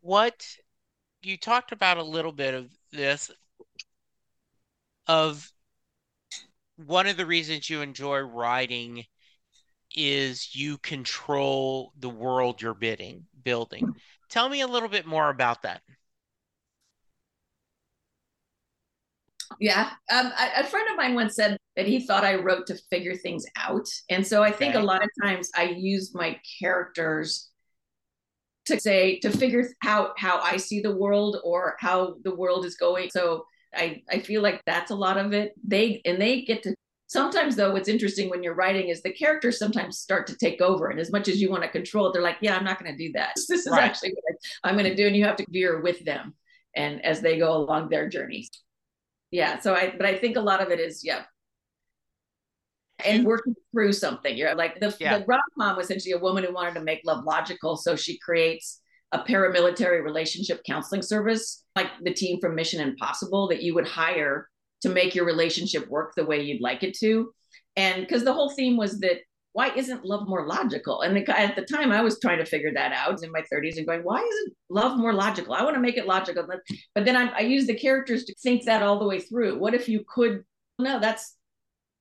[0.00, 0.46] What
[1.22, 3.30] you talked about a little bit of this
[5.06, 5.50] of
[6.76, 9.04] one of the reasons you enjoy writing
[9.94, 13.94] is you control the world you're bidding building.
[14.28, 15.80] Tell me a little bit more about that.
[19.60, 19.90] Yeah.
[20.12, 23.14] Um, a, a friend of mine once said that he thought I wrote to figure
[23.14, 23.86] things out.
[24.10, 24.82] And so I think okay.
[24.82, 27.48] a lot of times I use my characters
[28.66, 32.76] to say to figure out how I see the world or how the world is
[32.76, 33.10] going.
[33.10, 35.52] So I, I feel like that's a lot of it.
[35.64, 36.74] They and they get to
[37.08, 40.88] Sometimes, though, what's interesting when you're writing is the characters sometimes start to take over.
[40.88, 42.90] And as much as you want to control it, they're like, yeah, I'm not going
[42.90, 43.36] to do that.
[43.48, 43.82] This is right.
[43.82, 45.06] actually what I'm going to do.
[45.06, 46.34] And you have to veer with them
[46.74, 48.50] and as they go along their journeys.
[49.30, 49.60] Yeah.
[49.60, 51.22] So I, but I think a lot of it is, yeah.
[53.04, 54.36] And working through something.
[54.36, 55.18] You're like the, yeah.
[55.18, 57.76] the rom com was essentially a woman who wanted to make love logical.
[57.76, 58.80] So she creates
[59.12, 64.48] a paramilitary relationship counseling service, like the team from Mission Impossible that you would hire
[64.86, 67.32] to make your relationship work the way you'd like it to.
[67.76, 69.18] And because the whole theme was that
[69.52, 71.00] why isn't love more logical?
[71.00, 73.78] And the, at the time, I was trying to figure that out in my 30s
[73.78, 75.54] and going, why isn't love more logical?
[75.54, 76.46] I want to make it logical.
[76.94, 79.58] But then I, I use the characters to think that all the way through.
[79.58, 80.44] What if you could
[80.78, 81.36] No, that's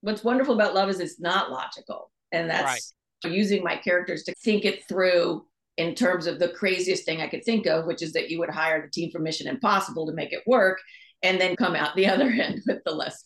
[0.01, 2.11] what's wonderful about love is it's not logical.
[2.33, 2.93] And that's
[3.23, 3.33] right.
[3.33, 5.45] using my characters to think it through
[5.77, 8.49] in terms of the craziest thing I could think of, which is that you would
[8.49, 10.79] hire the team from Mission Impossible to make it work
[11.23, 13.23] and then come out the other end with the less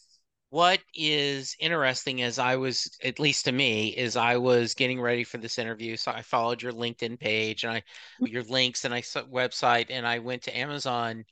[0.51, 5.23] what is interesting as I was, at least to me, is I was getting ready
[5.23, 5.95] for this interview.
[5.95, 8.27] So I followed your LinkedIn page and I mm-hmm.
[8.27, 11.23] your links and I saw website and I went to Amazon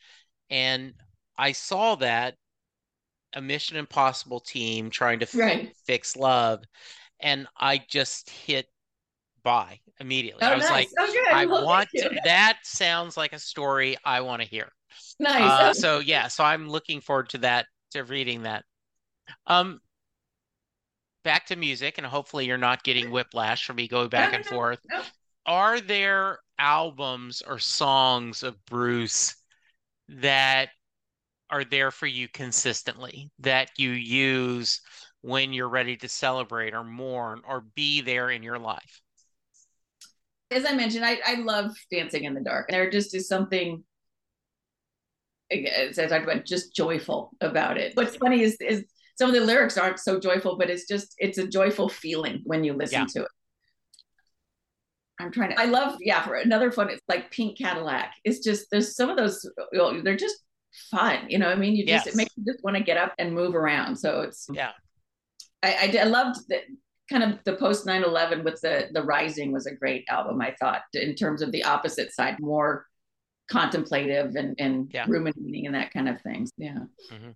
[0.50, 0.94] and
[1.38, 2.36] I saw that
[3.34, 5.74] a Mission Impossible team trying to right.
[5.86, 6.64] fix love.
[7.20, 8.68] And I just hit
[9.44, 10.44] buy immediately.
[10.44, 10.72] Oh, I was nice.
[10.72, 14.72] like, oh, I want to, that sounds like a story I want to hear.
[15.20, 15.42] Nice.
[15.42, 18.64] Uh, so yeah, so I'm looking forward to that, to reading that.
[19.48, 19.80] Um,
[21.24, 24.80] back to music, and hopefully you're not getting whiplash from me going back and forth.
[25.46, 29.36] Are there albums or songs of Bruce
[30.10, 30.70] that
[31.50, 34.82] are there for you consistently that you use
[35.22, 39.02] when you're ready to celebrate or mourn or be there in your life?
[40.50, 42.70] As I mentioned, I, I love dancing in the dark.
[42.70, 43.84] There just is something
[45.52, 47.96] as I talked about, just joyful about it.
[47.96, 48.86] What's funny is is
[49.18, 52.64] some of the lyrics aren't so joyful, but it's just it's a joyful feeling when
[52.64, 53.06] you listen yeah.
[53.14, 53.32] to it.
[55.20, 55.60] I'm trying to.
[55.60, 56.22] I love yeah.
[56.24, 58.14] For another fun, it's like Pink Cadillac.
[58.24, 59.50] It's just there's some of those.
[60.04, 60.38] They're just
[60.92, 61.26] fun.
[61.28, 62.14] You know, I mean, you just yes.
[62.14, 63.96] it makes you just want to get up and move around.
[63.96, 64.72] So it's yeah.
[65.64, 66.64] I I, I loved that
[67.10, 70.82] kind of the post 9-11 with the the rising was a great album i thought
[70.94, 72.86] in terms of the opposite side more
[73.50, 75.06] contemplative and and yeah.
[75.08, 76.80] ruminating and that kind of things yeah.
[77.12, 77.32] Mm-hmm.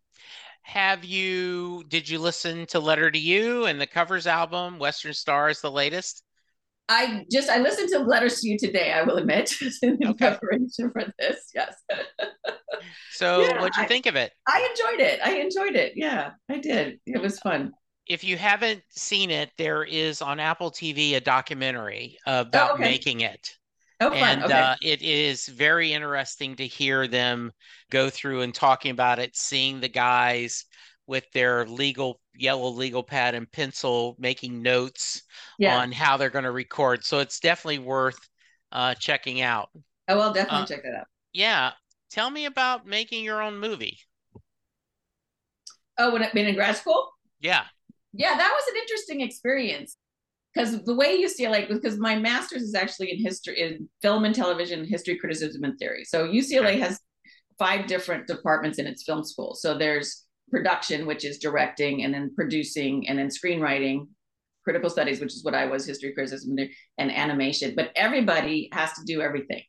[0.64, 5.50] Have you did you listen to letter to you and the covers album western Star
[5.50, 6.24] is the latest?
[6.90, 9.54] I just i listened to letters to you today i will admit.
[9.82, 10.18] In okay.
[10.18, 11.76] preparation for this yes.
[13.12, 14.32] So yeah, what'd you I, think of it?
[14.48, 17.00] I enjoyed it i enjoyed it yeah i did.
[17.06, 17.72] It was fun.
[18.08, 22.84] If you haven't seen it there is on apple tv a documentary about oh, okay.
[22.84, 23.58] making it
[24.02, 24.54] Oh, and okay.
[24.54, 27.52] uh, it is very interesting to hear them
[27.92, 30.66] go through and talking about it, seeing the guys
[31.06, 35.22] with their legal yellow legal pad and pencil making notes
[35.60, 35.78] yeah.
[35.78, 37.06] on how they're going to record.
[37.06, 38.18] So it's definitely worth
[38.72, 39.70] uh, checking out.
[40.08, 41.08] Oh, I'll definitely uh, check that out.
[41.32, 41.72] Yeah.
[42.10, 44.00] Tell me about making your own movie.
[46.00, 47.12] Oh, when I've been in grad school?
[47.40, 47.66] Yeah.
[48.14, 49.96] Yeah, that was an interesting experience
[50.54, 54.86] because the way UCLA because my master's is actually in history in film and television
[54.86, 56.04] history criticism and theory.
[56.04, 57.00] So UCLA has
[57.58, 59.56] five different departments in its film school.
[59.56, 64.08] So there's production, which is directing, and then producing, and then screenwriting,
[64.64, 66.56] critical studies, which is what I was, history criticism
[66.98, 67.74] and animation.
[67.76, 69.64] But everybody has to do everything,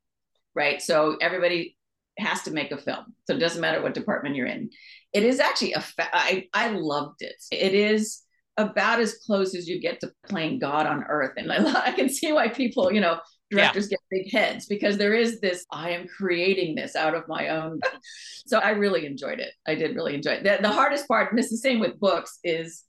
[0.54, 0.82] right?
[0.82, 1.76] So everybody
[2.18, 3.14] has to make a film.
[3.26, 4.70] So it doesn't matter what department you're in.
[5.12, 7.36] It is actually a fa- I, I loved it.
[7.50, 8.21] It is
[8.56, 11.32] about as close as you get to playing God on earth.
[11.36, 13.18] And I, I can see why people, you know,
[13.50, 13.96] directors yeah.
[13.96, 17.80] get big heads because there is this, I am creating this out of my own.
[18.46, 19.52] so I really enjoyed it.
[19.66, 20.44] I did really enjoy it.
[20.44, 22.84] The, the hardest part, and it's the same with books, is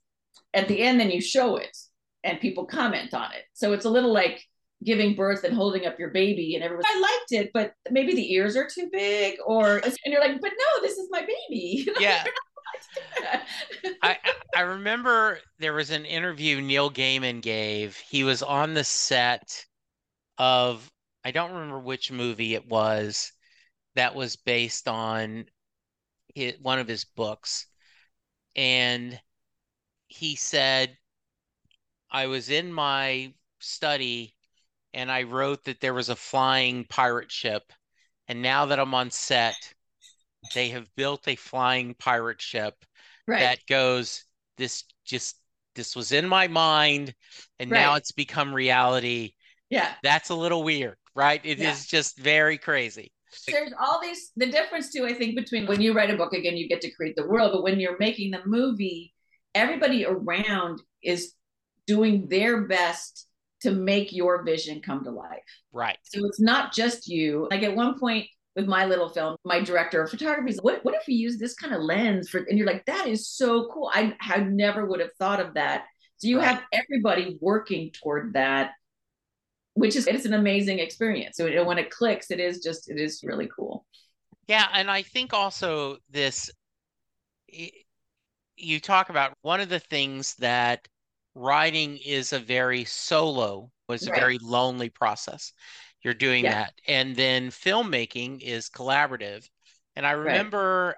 [0.52, 1.76] at the end, then you show it
[2.22, 3.44] and people comment on it.
[3.52, 4.42] So it's a little like
[4.84, 8.32] giving birth and holding up your baby and everyone I liked it, but maybe the
[8.34, 11.88] ears are too big or and you're like, but no, this is my baby.
[12.00, 12.24] Yeah.
[14.02, 14.18] I
[14.56, 17.96] I remember there was an interview Neil Gaiman gave.
[17.96, 19.64] He was on the set
[20.38, 20.90] of
[21.24, 23.32] I don't remember which movie it was
[23.94, 25.46] that was based on
[26.34, 27.66] his, one of his books,
[28.56, 29.20] and
[30.08, 30.96] he said,
[32.10, 34.36] "I was in my study
[34.94, 37.72] and I wrote that there was a flying pirate ship,
[38.28, 39.73] and now that I'm on set."
[40.54, 42.74] They have built a flying pirate ship
[43.26, 43.40] right.
[43.40, 44.24] that goes
[44.56, 45.36] this just
[45.74, 47.14] this was in my mind
[47.58, 47.80] and right.
[47.80, 49.32] now it's become reality.
[49.70, 49.92] Yeah.
[50.02, 51.40] That's a little weird right?
[51.44, 51.70] It yeah.
[51.70, 53.12] is just very crazy.
[53.48, 56.56] There's all these the difference too i think between when you write a book again
[56.56, 59.12] you get to create the world but when you're making the movie
[59.56, 61.32] everybody around is
[61.84, 63.26] doing their best
[63.62, 65.42] to make your vision come to life.
[65.72, 65.98] Right.
[66.04, 67.48] So it's not just you.
[67.50, 70.94] Like at one point with my little film, my director of photography is what, what
[70.94, 73.90] if we use this kind of lens for, and you're like, that is so cool.
[73.92, 75.84] I, I never would have thought of that.
[76.18, 76.46] So you right.
[76.46, 78.70] have everybody working toward that,
[79.74, 81.36] which is, it's an amazing experience.
[81.36, 83.84] So when it clicks, it is just, it is really cool.
[84.46, 84.68] Yeah.
[84.72, 86.50] And I think also this,
[88.56, 90.86] you talk about one of the things that
[91.34, 94.20] writing is a very solo was a right.
[94.20, 95.52] very lonely process
[96.04, 96.52] you're doing yeah.
[96.52, 96.74] that.
[96.86, 99.48] And then filmmaking is collaborative.
[99.96, 100.94] And I remember right.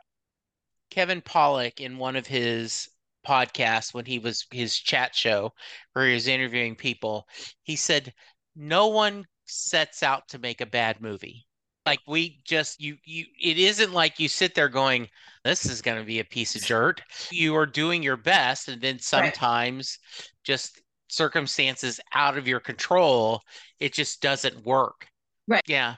[0.91, 2.89] Kevin Pollak in one of his
[3.27, 5.53] podcasts when he was his chat show
[5.93, 7.27] where he was interviewing people.
[7.63, 8.13] He said,
[8.55, 11.47] No one sets out to make a bad movie.
[11.85, 15.09] Like we just you you it isn't like you sit there going,
[15.45, 17.01] This is gonna be a piece of dirt.
[17.31, 20.31] You are doing your best, and then sometimes right.
[20.43, 23.41] just circumstances out of your control,
[23.81, 25.07] it just doesn't work.
[25.49, 25.63] Right.
[25.67, 25.97] Yeah.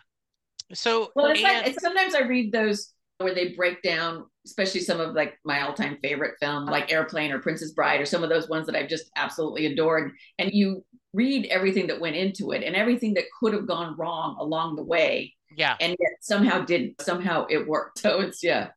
[0.75, 4.81] So well, it's and, like it's, sometimes I read those where they break down, especially
[4.81, 8.31] some of like my all-time favorite film, like Airplane or Princess Bride, or some of
[8.31, 10.13] those ones that I've just absolutely adored.
[10.39, 10.85] And you
[11.15, 14.85] read everything that went into it and everything that could have gone wrong along the
[14.85, 15.35] way.
[15.57, 15.77] Yeah.
[15.81, 17.01] And yet somehow didn't.
[17.01, 17.99] Somehow it worked.
[18.03, 18.69] So it's yeah.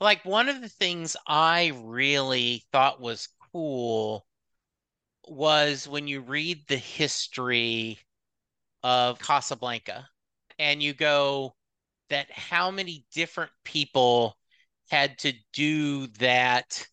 [0.00, 4.24] Like one of the things I really thought was cool
[5.26, 7.98] was when you read the history
[8.82, 10.08] of Casablanca
[10.58, 11.54] and you go
[12.10, 14.36] that how many different people
[14.90, 16.86] had to do that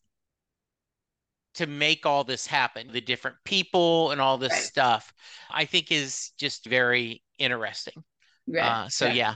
[1.55, 4.61] to make all this happen the different people and all this right.
[4.61, 5.11] stuff
[5.49, 8.03] i think is just very interesting
[8.47, 8.63] right.
[8.63, 9.13] Uh, so yeah.
[9.13, 9.36] yeah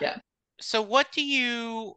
[0.00, 0.16] yeah
[0.60, 1.94] so what do you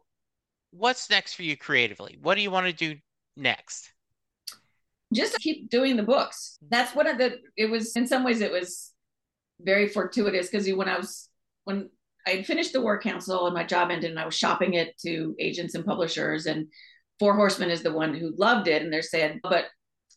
[0.70, 2.98] what's next for you creatively what do you want to do
[3.36, 3.92] next
[5.14, 6.68] just keep doing the books mm-hmm.
[6.70, 8.92] that's one of the it was in some ways it was
[9.60, 11.28] very fortuitous because when i was
[11.64, 11.88] when
[12.28, 14.98] I had finished the War Council and my job ended, and I was shopping it
[14.98, 16.44] to agents and publishers.
[16.44, 16.66] And
[17.18, 19.64] Four Horsemen is the one who loved it, and they're saying, but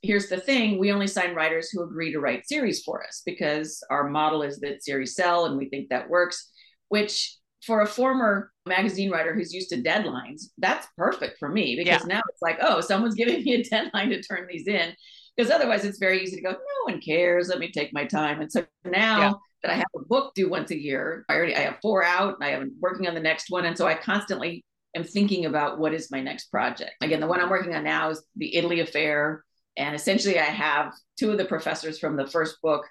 [0.01, 3.81] here's the thing: we only sign writers who agree to write series for us because
[3.89, 6.51] our model is that series sell, and we think that works.
[6.89, 12.01] Which for a former magazine writer who's used to deadlines, that's perfect for me because
[12.01, 12.15] yeah.
[12.15, 14.93] now it's like, oh, someone's giving me a deadline to turn these in.
[15.35, 17.47] Because otherwise, it's very easy to go, no one cares.
[17.47, 18.41] Let me take my time.
[18.41, 19.19] And so now.
[19.19, 21.25] Yeah that I have a book due once a year.
[21.29, 23.65] I already I have four out and I am working on the next one.
[23.65, 26.91] And so I constantly am thinking about what is my next project.
[27.01, 29.43] Again, the one I'm working on now is the Italy affair.
[29.77, 32.85] And essentially I have two of the professors from the first book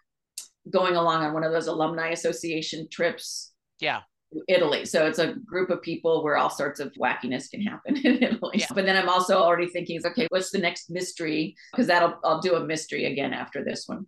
[0.71, 3.53] going along on one of those alumni association trips.
[3.81, 4.01] Yeah.
[4.49, 4.85] Italy.
[4.85, 8.59] So it's a group of people where all sorts of wackiness can happen in Italy.
[8.59, 8.67] Yeah.
[8.75, 11.57] But then I'm also already thinking, okay, what's the next mystery?
[11.73, 14.07] Because that'll I'll do a mystery again after this one.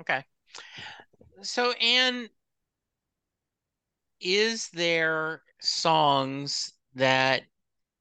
[0.00, 0.24] Okay.
[1.42, 2.28] So, Ann,
[4.20, 7.42] is there songs that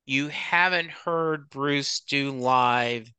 [0.05, 3.11] you haven't heard Bruce do live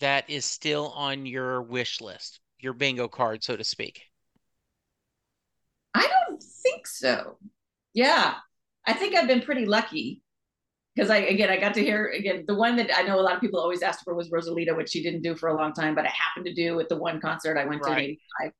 [0.00, 4.02] that is still on your wish list, your bingo card, so to speak?
[5.94, 7.38] I don't think so.
[7.94, 8.34] Yeah,
[8.86, 10.22] I think I've been pretty lucky
[10.94, 13.34] because I again I got to hear again the one that I know a lot
[13.34, 15.94] of people always asked for was Rosalita, which she didn't do for a long time,
[15.94, 17.96] but I happened to do at the one concert I went right.
[17.96, 18.10] to in
[18.42, 18.52] '85.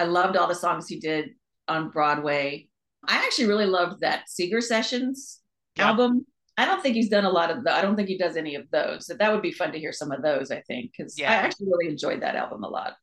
[0.00, 1.30] I loved all the songs he did
[1.68, 2.68] on Broadway.
[3.06, 5.40] I actually really loved that Seeger Sessions
[5.76, 5.88] yeah.
[5.88, 6.26] album.
[6.58, 7.72] I don't think he's done a lot of the.
[7.72, 9.06] I don't think he does any of those.
[9.06, 10.50] So that would be fun to hear some of those.
[10.50, 11.30] I think because yeah.
[11.30, 12.94] I actually really enjoyed that album a lot.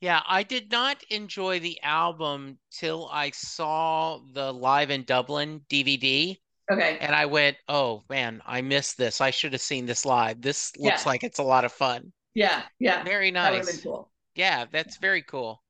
[0.00, 6.36] Yeah, I did not enjoy the album till I saw the Live in Dublin DVD.
[6.72, 6.98] Okay.
[7.00, 9.20] And I went, oh man, I missed this.
[9.20, 10.40] I should have seen this live.
[10.40, 11.08] This looks yeah.
[11.08, 12.12] like it's a lot of fun.
[12.34, 13.02] Yeah, yeah.
[13.04, 13.82] Very nice.
[13.82, 14.10] cool.
[14.34, 15.00] Yeah, that's yeah.
[15.00, 15.62] very cool.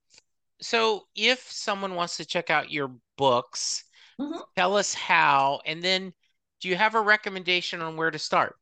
[0.60, 3.82] So, if someone wants to check out your books,
[4.20, 4.40] mm-hmm.
[4.56, 5.60] tell us how.
[5.64, 6.12] And then,
[6.60, 8.56] do you have a recommendation on where to start?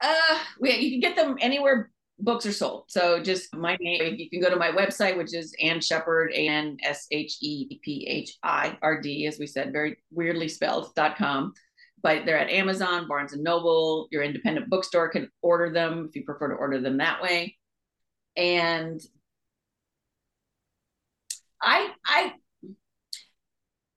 [0.00, 1.90] Uh, we, you can get them anywhere
[2.22, 2.84] books are sold.
[2.88, 6.48] So just my name, you can go to my website, which is Ann Shepphird, A
[6.48, 10.94] N S H E P H I R D, as we said, very weirdly spelled,
[10.94, 11.52] dot com.
[12.02, 14.08] But they're at Amazon, Barnes and Noble.
[14.10, 17.56] Your independent bookstore can order them if you prefer to order them that way
[18.36, 19.00] and
[21.62, 22.32] I I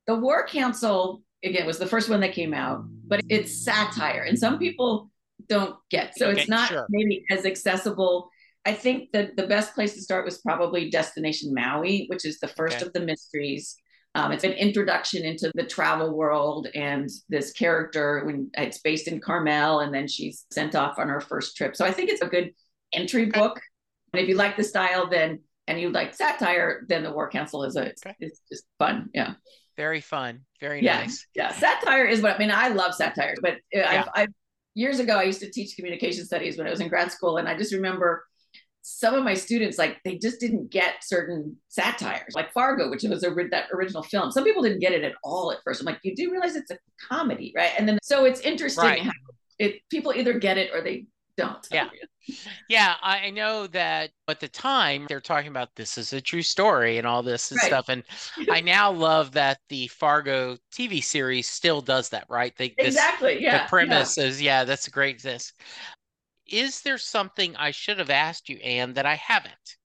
[0.07, 4.37] the War Council again was the first one that came out, but it's satire, and
[4.37, 5.09] some people
[5.47, 6.85] don't get so it's not sure.
[6.89, 8.29] maybe as accessible.
[8.65, 12.47] I think that the best place to start was probably Destination Maui, which is the
[12.47, 12.85] first okay.
[12.85, 13.75] of the mysteries.
[14.15, 19.19] Um, it's an introduction into the travel world and this character when it's based in
[19.19, 21.75] Carmel, and then she's sent off on her first trip.
[21.75, 22.51] So I think it's a good
[22.93, 23.59] entry book
[24.13, 27.63] and if you like the style, then and you like satire, then the War Council
[27.63, 28.15] is a okay.
[28.19, 29.09] it's just fun.
[29.13, 29.33] Yeah.
[29.75, 30.41] Very fun.
[30.59, 30.99] Very yeah.
[30.99, 31.25] nice.
[31.33, 31.51] Yeah.
[31.51, 32.51] Satire is what I mean.
[32.51, 34.05] I love satire, but yeah.
[34.15, 34.33] I've, I've
[34.75, 37.47] years ago I used to teach communication studies when I was in grad school, and
[37.47, 38.25] I just remember
[38.85, 43.23] some of my students like they just didn't get certain satires like fargo which was
[43.23, 44.29] a, that original film.
[44.29, 45.79] Some people didn't get it at all at first.
[45.79, 46.77] I'm like you do realize it's a
[47.09, 47.71] comedy right?
[47.77, 49.01] And then so it's interesting right.
[49.01, 49.11] how
[49.57, 51.05] it people either get it or they
[51.37, 51.67] don't.
[51.71, 51.89] Yeah.
[52.69, 56.97] Yeah, I know that at the time they're talking about this is a true story
[56.97, 57.67] and all this and Right.
[57.67, 57.89] stuff.
[57.89, 58.03] And
[58.49, 62.55] I now love that the Fargo TV series still does that, right?
[62.57, 63.41] They this Exactly.
[63.43, 63.65] Yeah.
[63.65, 65.53] the premise is yeah, that's a great this.
[66.47, 69.77] Is there something I should have asked you, Ann, that I haven't?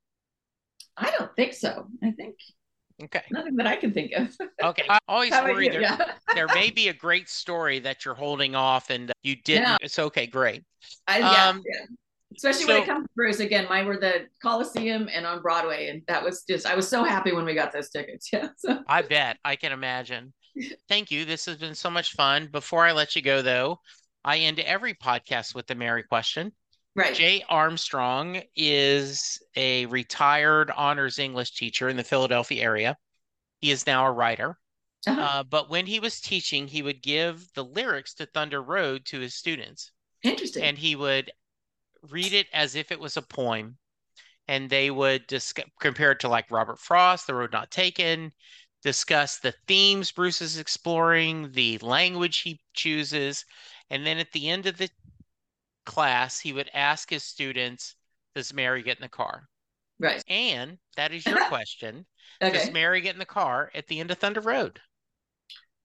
[0.96, 1.86] I don't think so.
[2.03, 2.36] I think
[3.05, 3.22] Okay.
[3.30, 4.34] nothing that I can think of.
[4.62, 4.84] Okay.
[4.90, 5.72] I always worry you?
[5.72, 6.12] there, Yeah.
[6.34, 9.62] there may be a great story that you're holding off and you didn't.
[9.62, 9.76] Yeah.
[9.82, 10.64] It's okay, great.
[11.07, 11.86] I, yeah, Um, yeah.
[12.36, 16.03] Especially when it comes to Bruce again, mine were the Coliseum and on Broadway, and
[16.09, 18.28] that was just I was so happy when we got those tickets.
[18.32, 18.49] Yeah.
[18.57, 19.38] So I bet.
[19.44, 20.32] I can imagine.
[20.88, 21.24] Thank you.
[21.24, 22.49] This has been so much fun.
[22.53, 23.80] Before I let you go, though,
[24.24, 26.53] I end every podcast with the Mary question.
[26.95, 27.14] Right.
[27.14, 32.97] Jay Armstrong is a retired honors English teacher in the Philadelphia area.
[33.61, 34.59] He is now a writer.
[35.07, 35.20] Uh-huh.
[35.20, 39.20] Uh, but when he was teaching, he would give the lyrics to Thunder Road to
[39.20, 40.64] his students, Interesting.
[40.64, 41.30] and he would
[42.11, 43.78] read it as if it was a poem.
[44.49, 48.32] And they would discuss, compare it to like Robert Frost, The Road Not Taken,
[48.82, 53.45] discuss the themes Bruce is exploring, the language he chooses.
[53.91, 54.89] And then at the end of the
[55.89, 57.97] class, he would ask his students,
[58.36, 59.49] Does Mary get in the car?
[59.99, 60.24] right.
[60.28, 62.07] And that is your question.
[62.53, 64.80] Does Mary get in the car at the end of Thunder Road?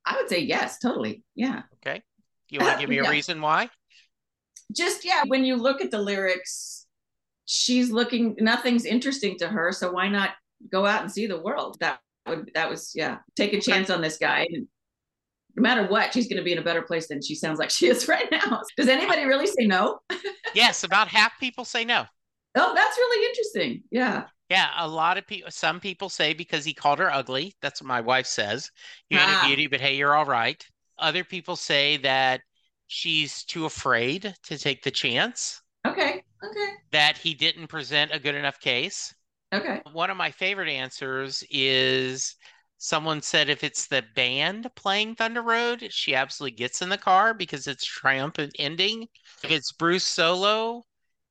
[0.05, 1.23] I would say yes, totally.
[1.35, 1.63] Yeah.
[1.75, 2.01] Okay.
[2.49, 3.09] You want to give me a Yeah.
[3.09, 3.69] reason why?
[4.71, 6.85] Just yeah, when you look at the lyrics,
[7.45, 10.31] she's looking nothing's interesting to her, so why not
[10.71, 11.77] go out and see the world?
[11.79, 14.47] That would that was yeah, take a chance on this guy.
[14.51, 14.67] And
[15.55, 17.69] no matter what, she's going to be in a better place than she sounds like
[17.69, 18.61] she is right now.
[18.77, 19.99] Does anybody really say no?
[20.55, 22.05] Yes, about half people say no.
[22.55, 23.83] Oh, that's really interesting.
[23.89, 24.25] Yeah.
[24.51, 27.55] Yeah, a lot of people, some people say because he called her ugly.
[27.63, 28.69] That's what my wife says.
[29.09, 29.41] You ain't Ah.
[29.43, 30.63] a beauty, but hey, you're all right.
[30.99, 32.41] Other people say that
[32.85, 36.21] she's too afraid to take the chance, Okay.
[36.43, 36.69] Okay.
[36.91, 39.11] that he didn't present a good enough case.
[39.51, 39.81] Okay.
[39.91, 42.35] One of my favorite answers is
[42.83, 47.33] someone said if it's the band playing Thunder Road, she absolutely gets in the car
[47.33, 49.07] because it's a triumphant ending.
[49.41, 50.83] If it's Bruce solo,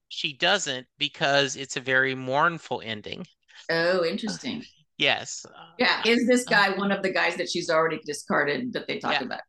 [0.09, 3.27] she doesn't because it's a very mournful ending.
[3.71, 4.65] Oh, uh, interesting.
[4.97, 5.45] Yes.
[5.79, 6.01] Yeah.
[6.07, 9.21] Is this uh, guy one of the guys that she's already discarded that they talk
[9.21, 9.27] Yeah.
[9.27, 9.41] about?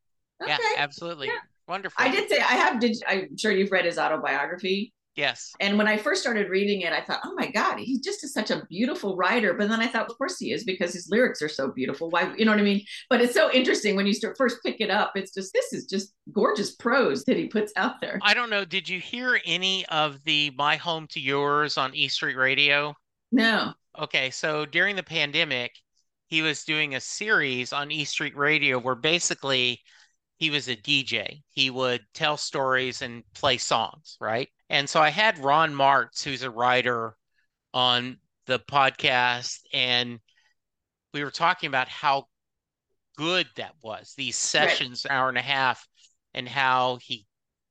[0.46, 1.28] Yeah, absolutely.
[1.28, 1.40] Yeah.
[1.70, 2.04] Wonderful.
[2.04, 4.92] I did say I have did I'm sure you've read his autobiography.
[5.16, 5.54] Yes.
[5.60, 8.34] And when I first started reading it, I thought, oh my God, he just is
[8.34, 9.54] such a beautiful writer.
[9.54, 12.10] But then I thought, of course he is, because his lyrics are so beautiful.
[12.10, 12.84] Why, you know what I mean?
[13.10, 15.12] But it's so interesting when you start first pick it up.
[15.16, 18.20] It's just this is just gorgeous prose that he puts out there.
[18.24, 18.66] I don't know.
[18.66, 22.96] Did you hear any of the My Home to Yours on E Street Radio?
[23.32, 23.74] No.
[24.00, 25.72] Okay, so during the pandemic,
[26.28, 29.80] he was doing a series on E Street Radio where basically
[30.38, 31.44] he was a DJ.
[31.50, 34.50] He would tell stories and play songs, right?
[34.70, 37.16] And so I had Ron Martz, who's a writer,
[37.74, 40.20] on the podcast, and
[41.14, 42.26] we were talking about how
[43.18, 45.88] good that was, these sessions, hour and a half,
[46.34, 47.26] and how he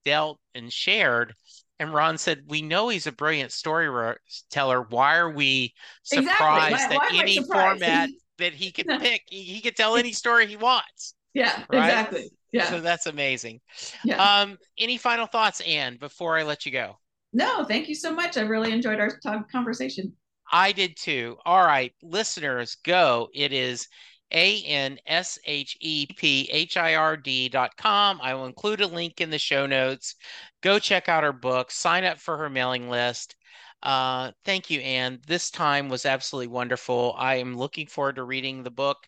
[0.05, 1.35] dealt and shared.
[1.79, 4.83] And Ron said, We know he's a brilliant storyteller.
[4.83, 5.75] Why are we
[6.13, 6.27] Exactly.
[6.33, 7.79] surprised Why- that why any surprised?
[7.81, 11.15] format that he can pick, he, he could tell any story he wants?
[11.35, 11.87] Yeah, Right?
[11.87, 12.31] exactly.
[12.53, 12.67] Yeah.
[12.67, 13.61] So that's amazing.
[14.05, 14.23] Yeah.
[14.23, 16.99] Um, any final thoughts, Ann, before I let you go?
[17.33, 18.37] no, thank you so much.
[18.37, 20.13] I really enjoyed our talk conversation.
[20.51, 21.39] I did too.
[21.47, 23.29] All right, listeners, go.
[23.33, 23.89] It is
[24.33, 28.21] A N S H E P H I R D dot com.
[28.23, 30.15] I will include a link in the show notes.
[30.61, 33.35] Go check out her book, sign up for her mailing list.
[33.83, 35.21] Uh, thank you, Ann.
[35.27, 37.15] This time was absolutely wonderful.
[37.17, 38.99] I am looking forward to reading the book,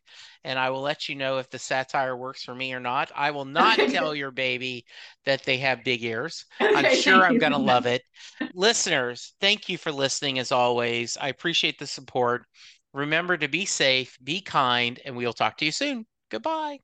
[0.44, 3.10] and I will let you know if the satire works for me or not.
[3.14, 4.84] I will not tell your baby
[5.24, 6.44] that they have big ears.
[6.60, 8.02] I'm sure I'm going to love it.
[8.54, 11.16] Listeners, thank you for listening as always.
[11.20, 12.44] I appreciate the support.
[12.92, 16.06] Remember to be safe, be kind, and we'll talk to you soon.
[16.30, 16.78] Goodbye.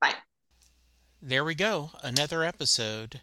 [0.00, 0.14] Bye.
[1.20, 1.90] There we go.
[2.02, 3.20] Another episode.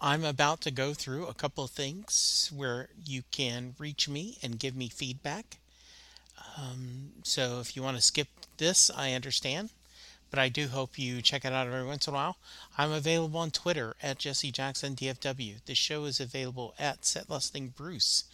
[0.00, 4.58] I'm about to go through a couple of things where you can reach me and
[4.58, 5.58] give me feedback.
[6.56, 8.28] Um, so if you want to skip
[8.58, 9.70] this, I understand.
[10.30, 12.36] But I do hope you check it out every once in a while.
[12.76, 15.64] I'm available on Twitter at Jesse Jackson DFW.
[15.64, 18.24] The show is available at setlustingbruce.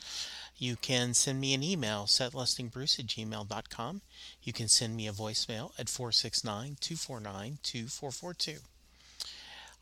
[0.56, 4.00] You can send me an email, setlustingbruce at gmail.com.
[4.42, 8.58] You can send me a voicemail at 469 249 2442.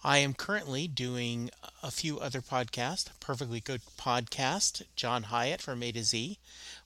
[0.04, 3.08] I am currently doing a few other podcasts.
[3.20, 6.38] Perfectly Good Podcast, John Hiatt from A to Z,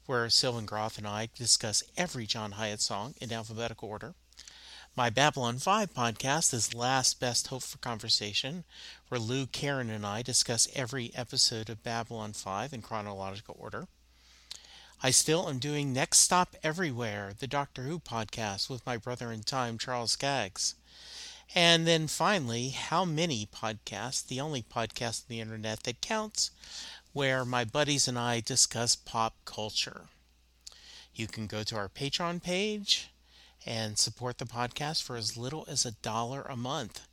[0.06, 4.14] where Sylvan Groth and I discuss every John Hiatt song in alphabetical order.
[4.96, 8.64] My Babylon 5 podcast is Last Best Hope for Conversation,
[9.08, 13.88] where Lou, Karen, and I discuss every episode of Babylon 5 in chronological order.
[15.02, 19.42] I still am doing Next Stop Everywhere, the Doctor Who podcast with my brother in
[19.42, 20.76] time, Charles Skaggs.
[21.54, 26.50] And then finally, How Many Podcast, the only podcast on the internet that counts,
[27.16, 30.02] where my buddies and I discuss pop culture.
[31.14, 33.08] You can go to our Patreon page
[33.64, 37.06] and support the podcast for as little as a dollar a month.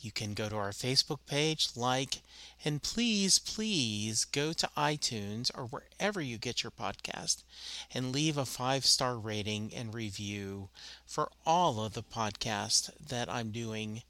[0.00, 2.16] You can go to our Facebook page, like,
[2.64, 7.44] and please, please go to iTunes or wherever you get your podcast
[7.92, 10.68] and leave a five star rating and review
[11.06, 14.02] for all of the podcasts that I'm doing.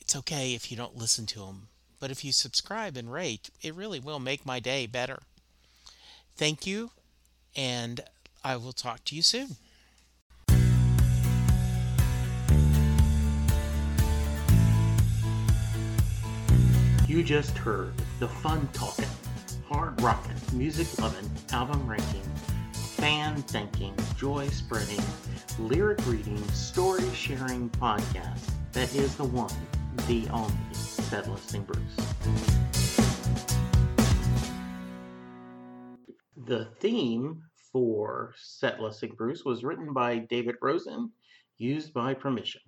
[0.00, 1.68] It's okay if you don't listen to them,
[2.00, 5.20] but if you subscribe and rate, it really will make my day better.
[6.36, 6.90] Thank you,
[7.56, 8.00] and
[8.42, 9.56] I will talk to you soon.
[17.06, 19.04] You just heard the fun talking,
[19.68, 22.24] hard rocking, music loving, album ranking,
[22.72, 25.02] fan thinking, joy spreading,
[25.58, 29.54] lyric reading, story sharing podcast that is the one,
[30.08, 30.52] the only,
[31.04, 31.80] Set Lusting Bruce.
[36.46, 41.10] The theme for Set Lusting Bruce was written by David Rosen,
[41.58, 42.62] used by permission.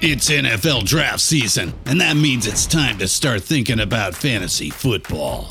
[0.00, 5.50] It's NFL draft season, and that means it's time to start thinking about fantasy football.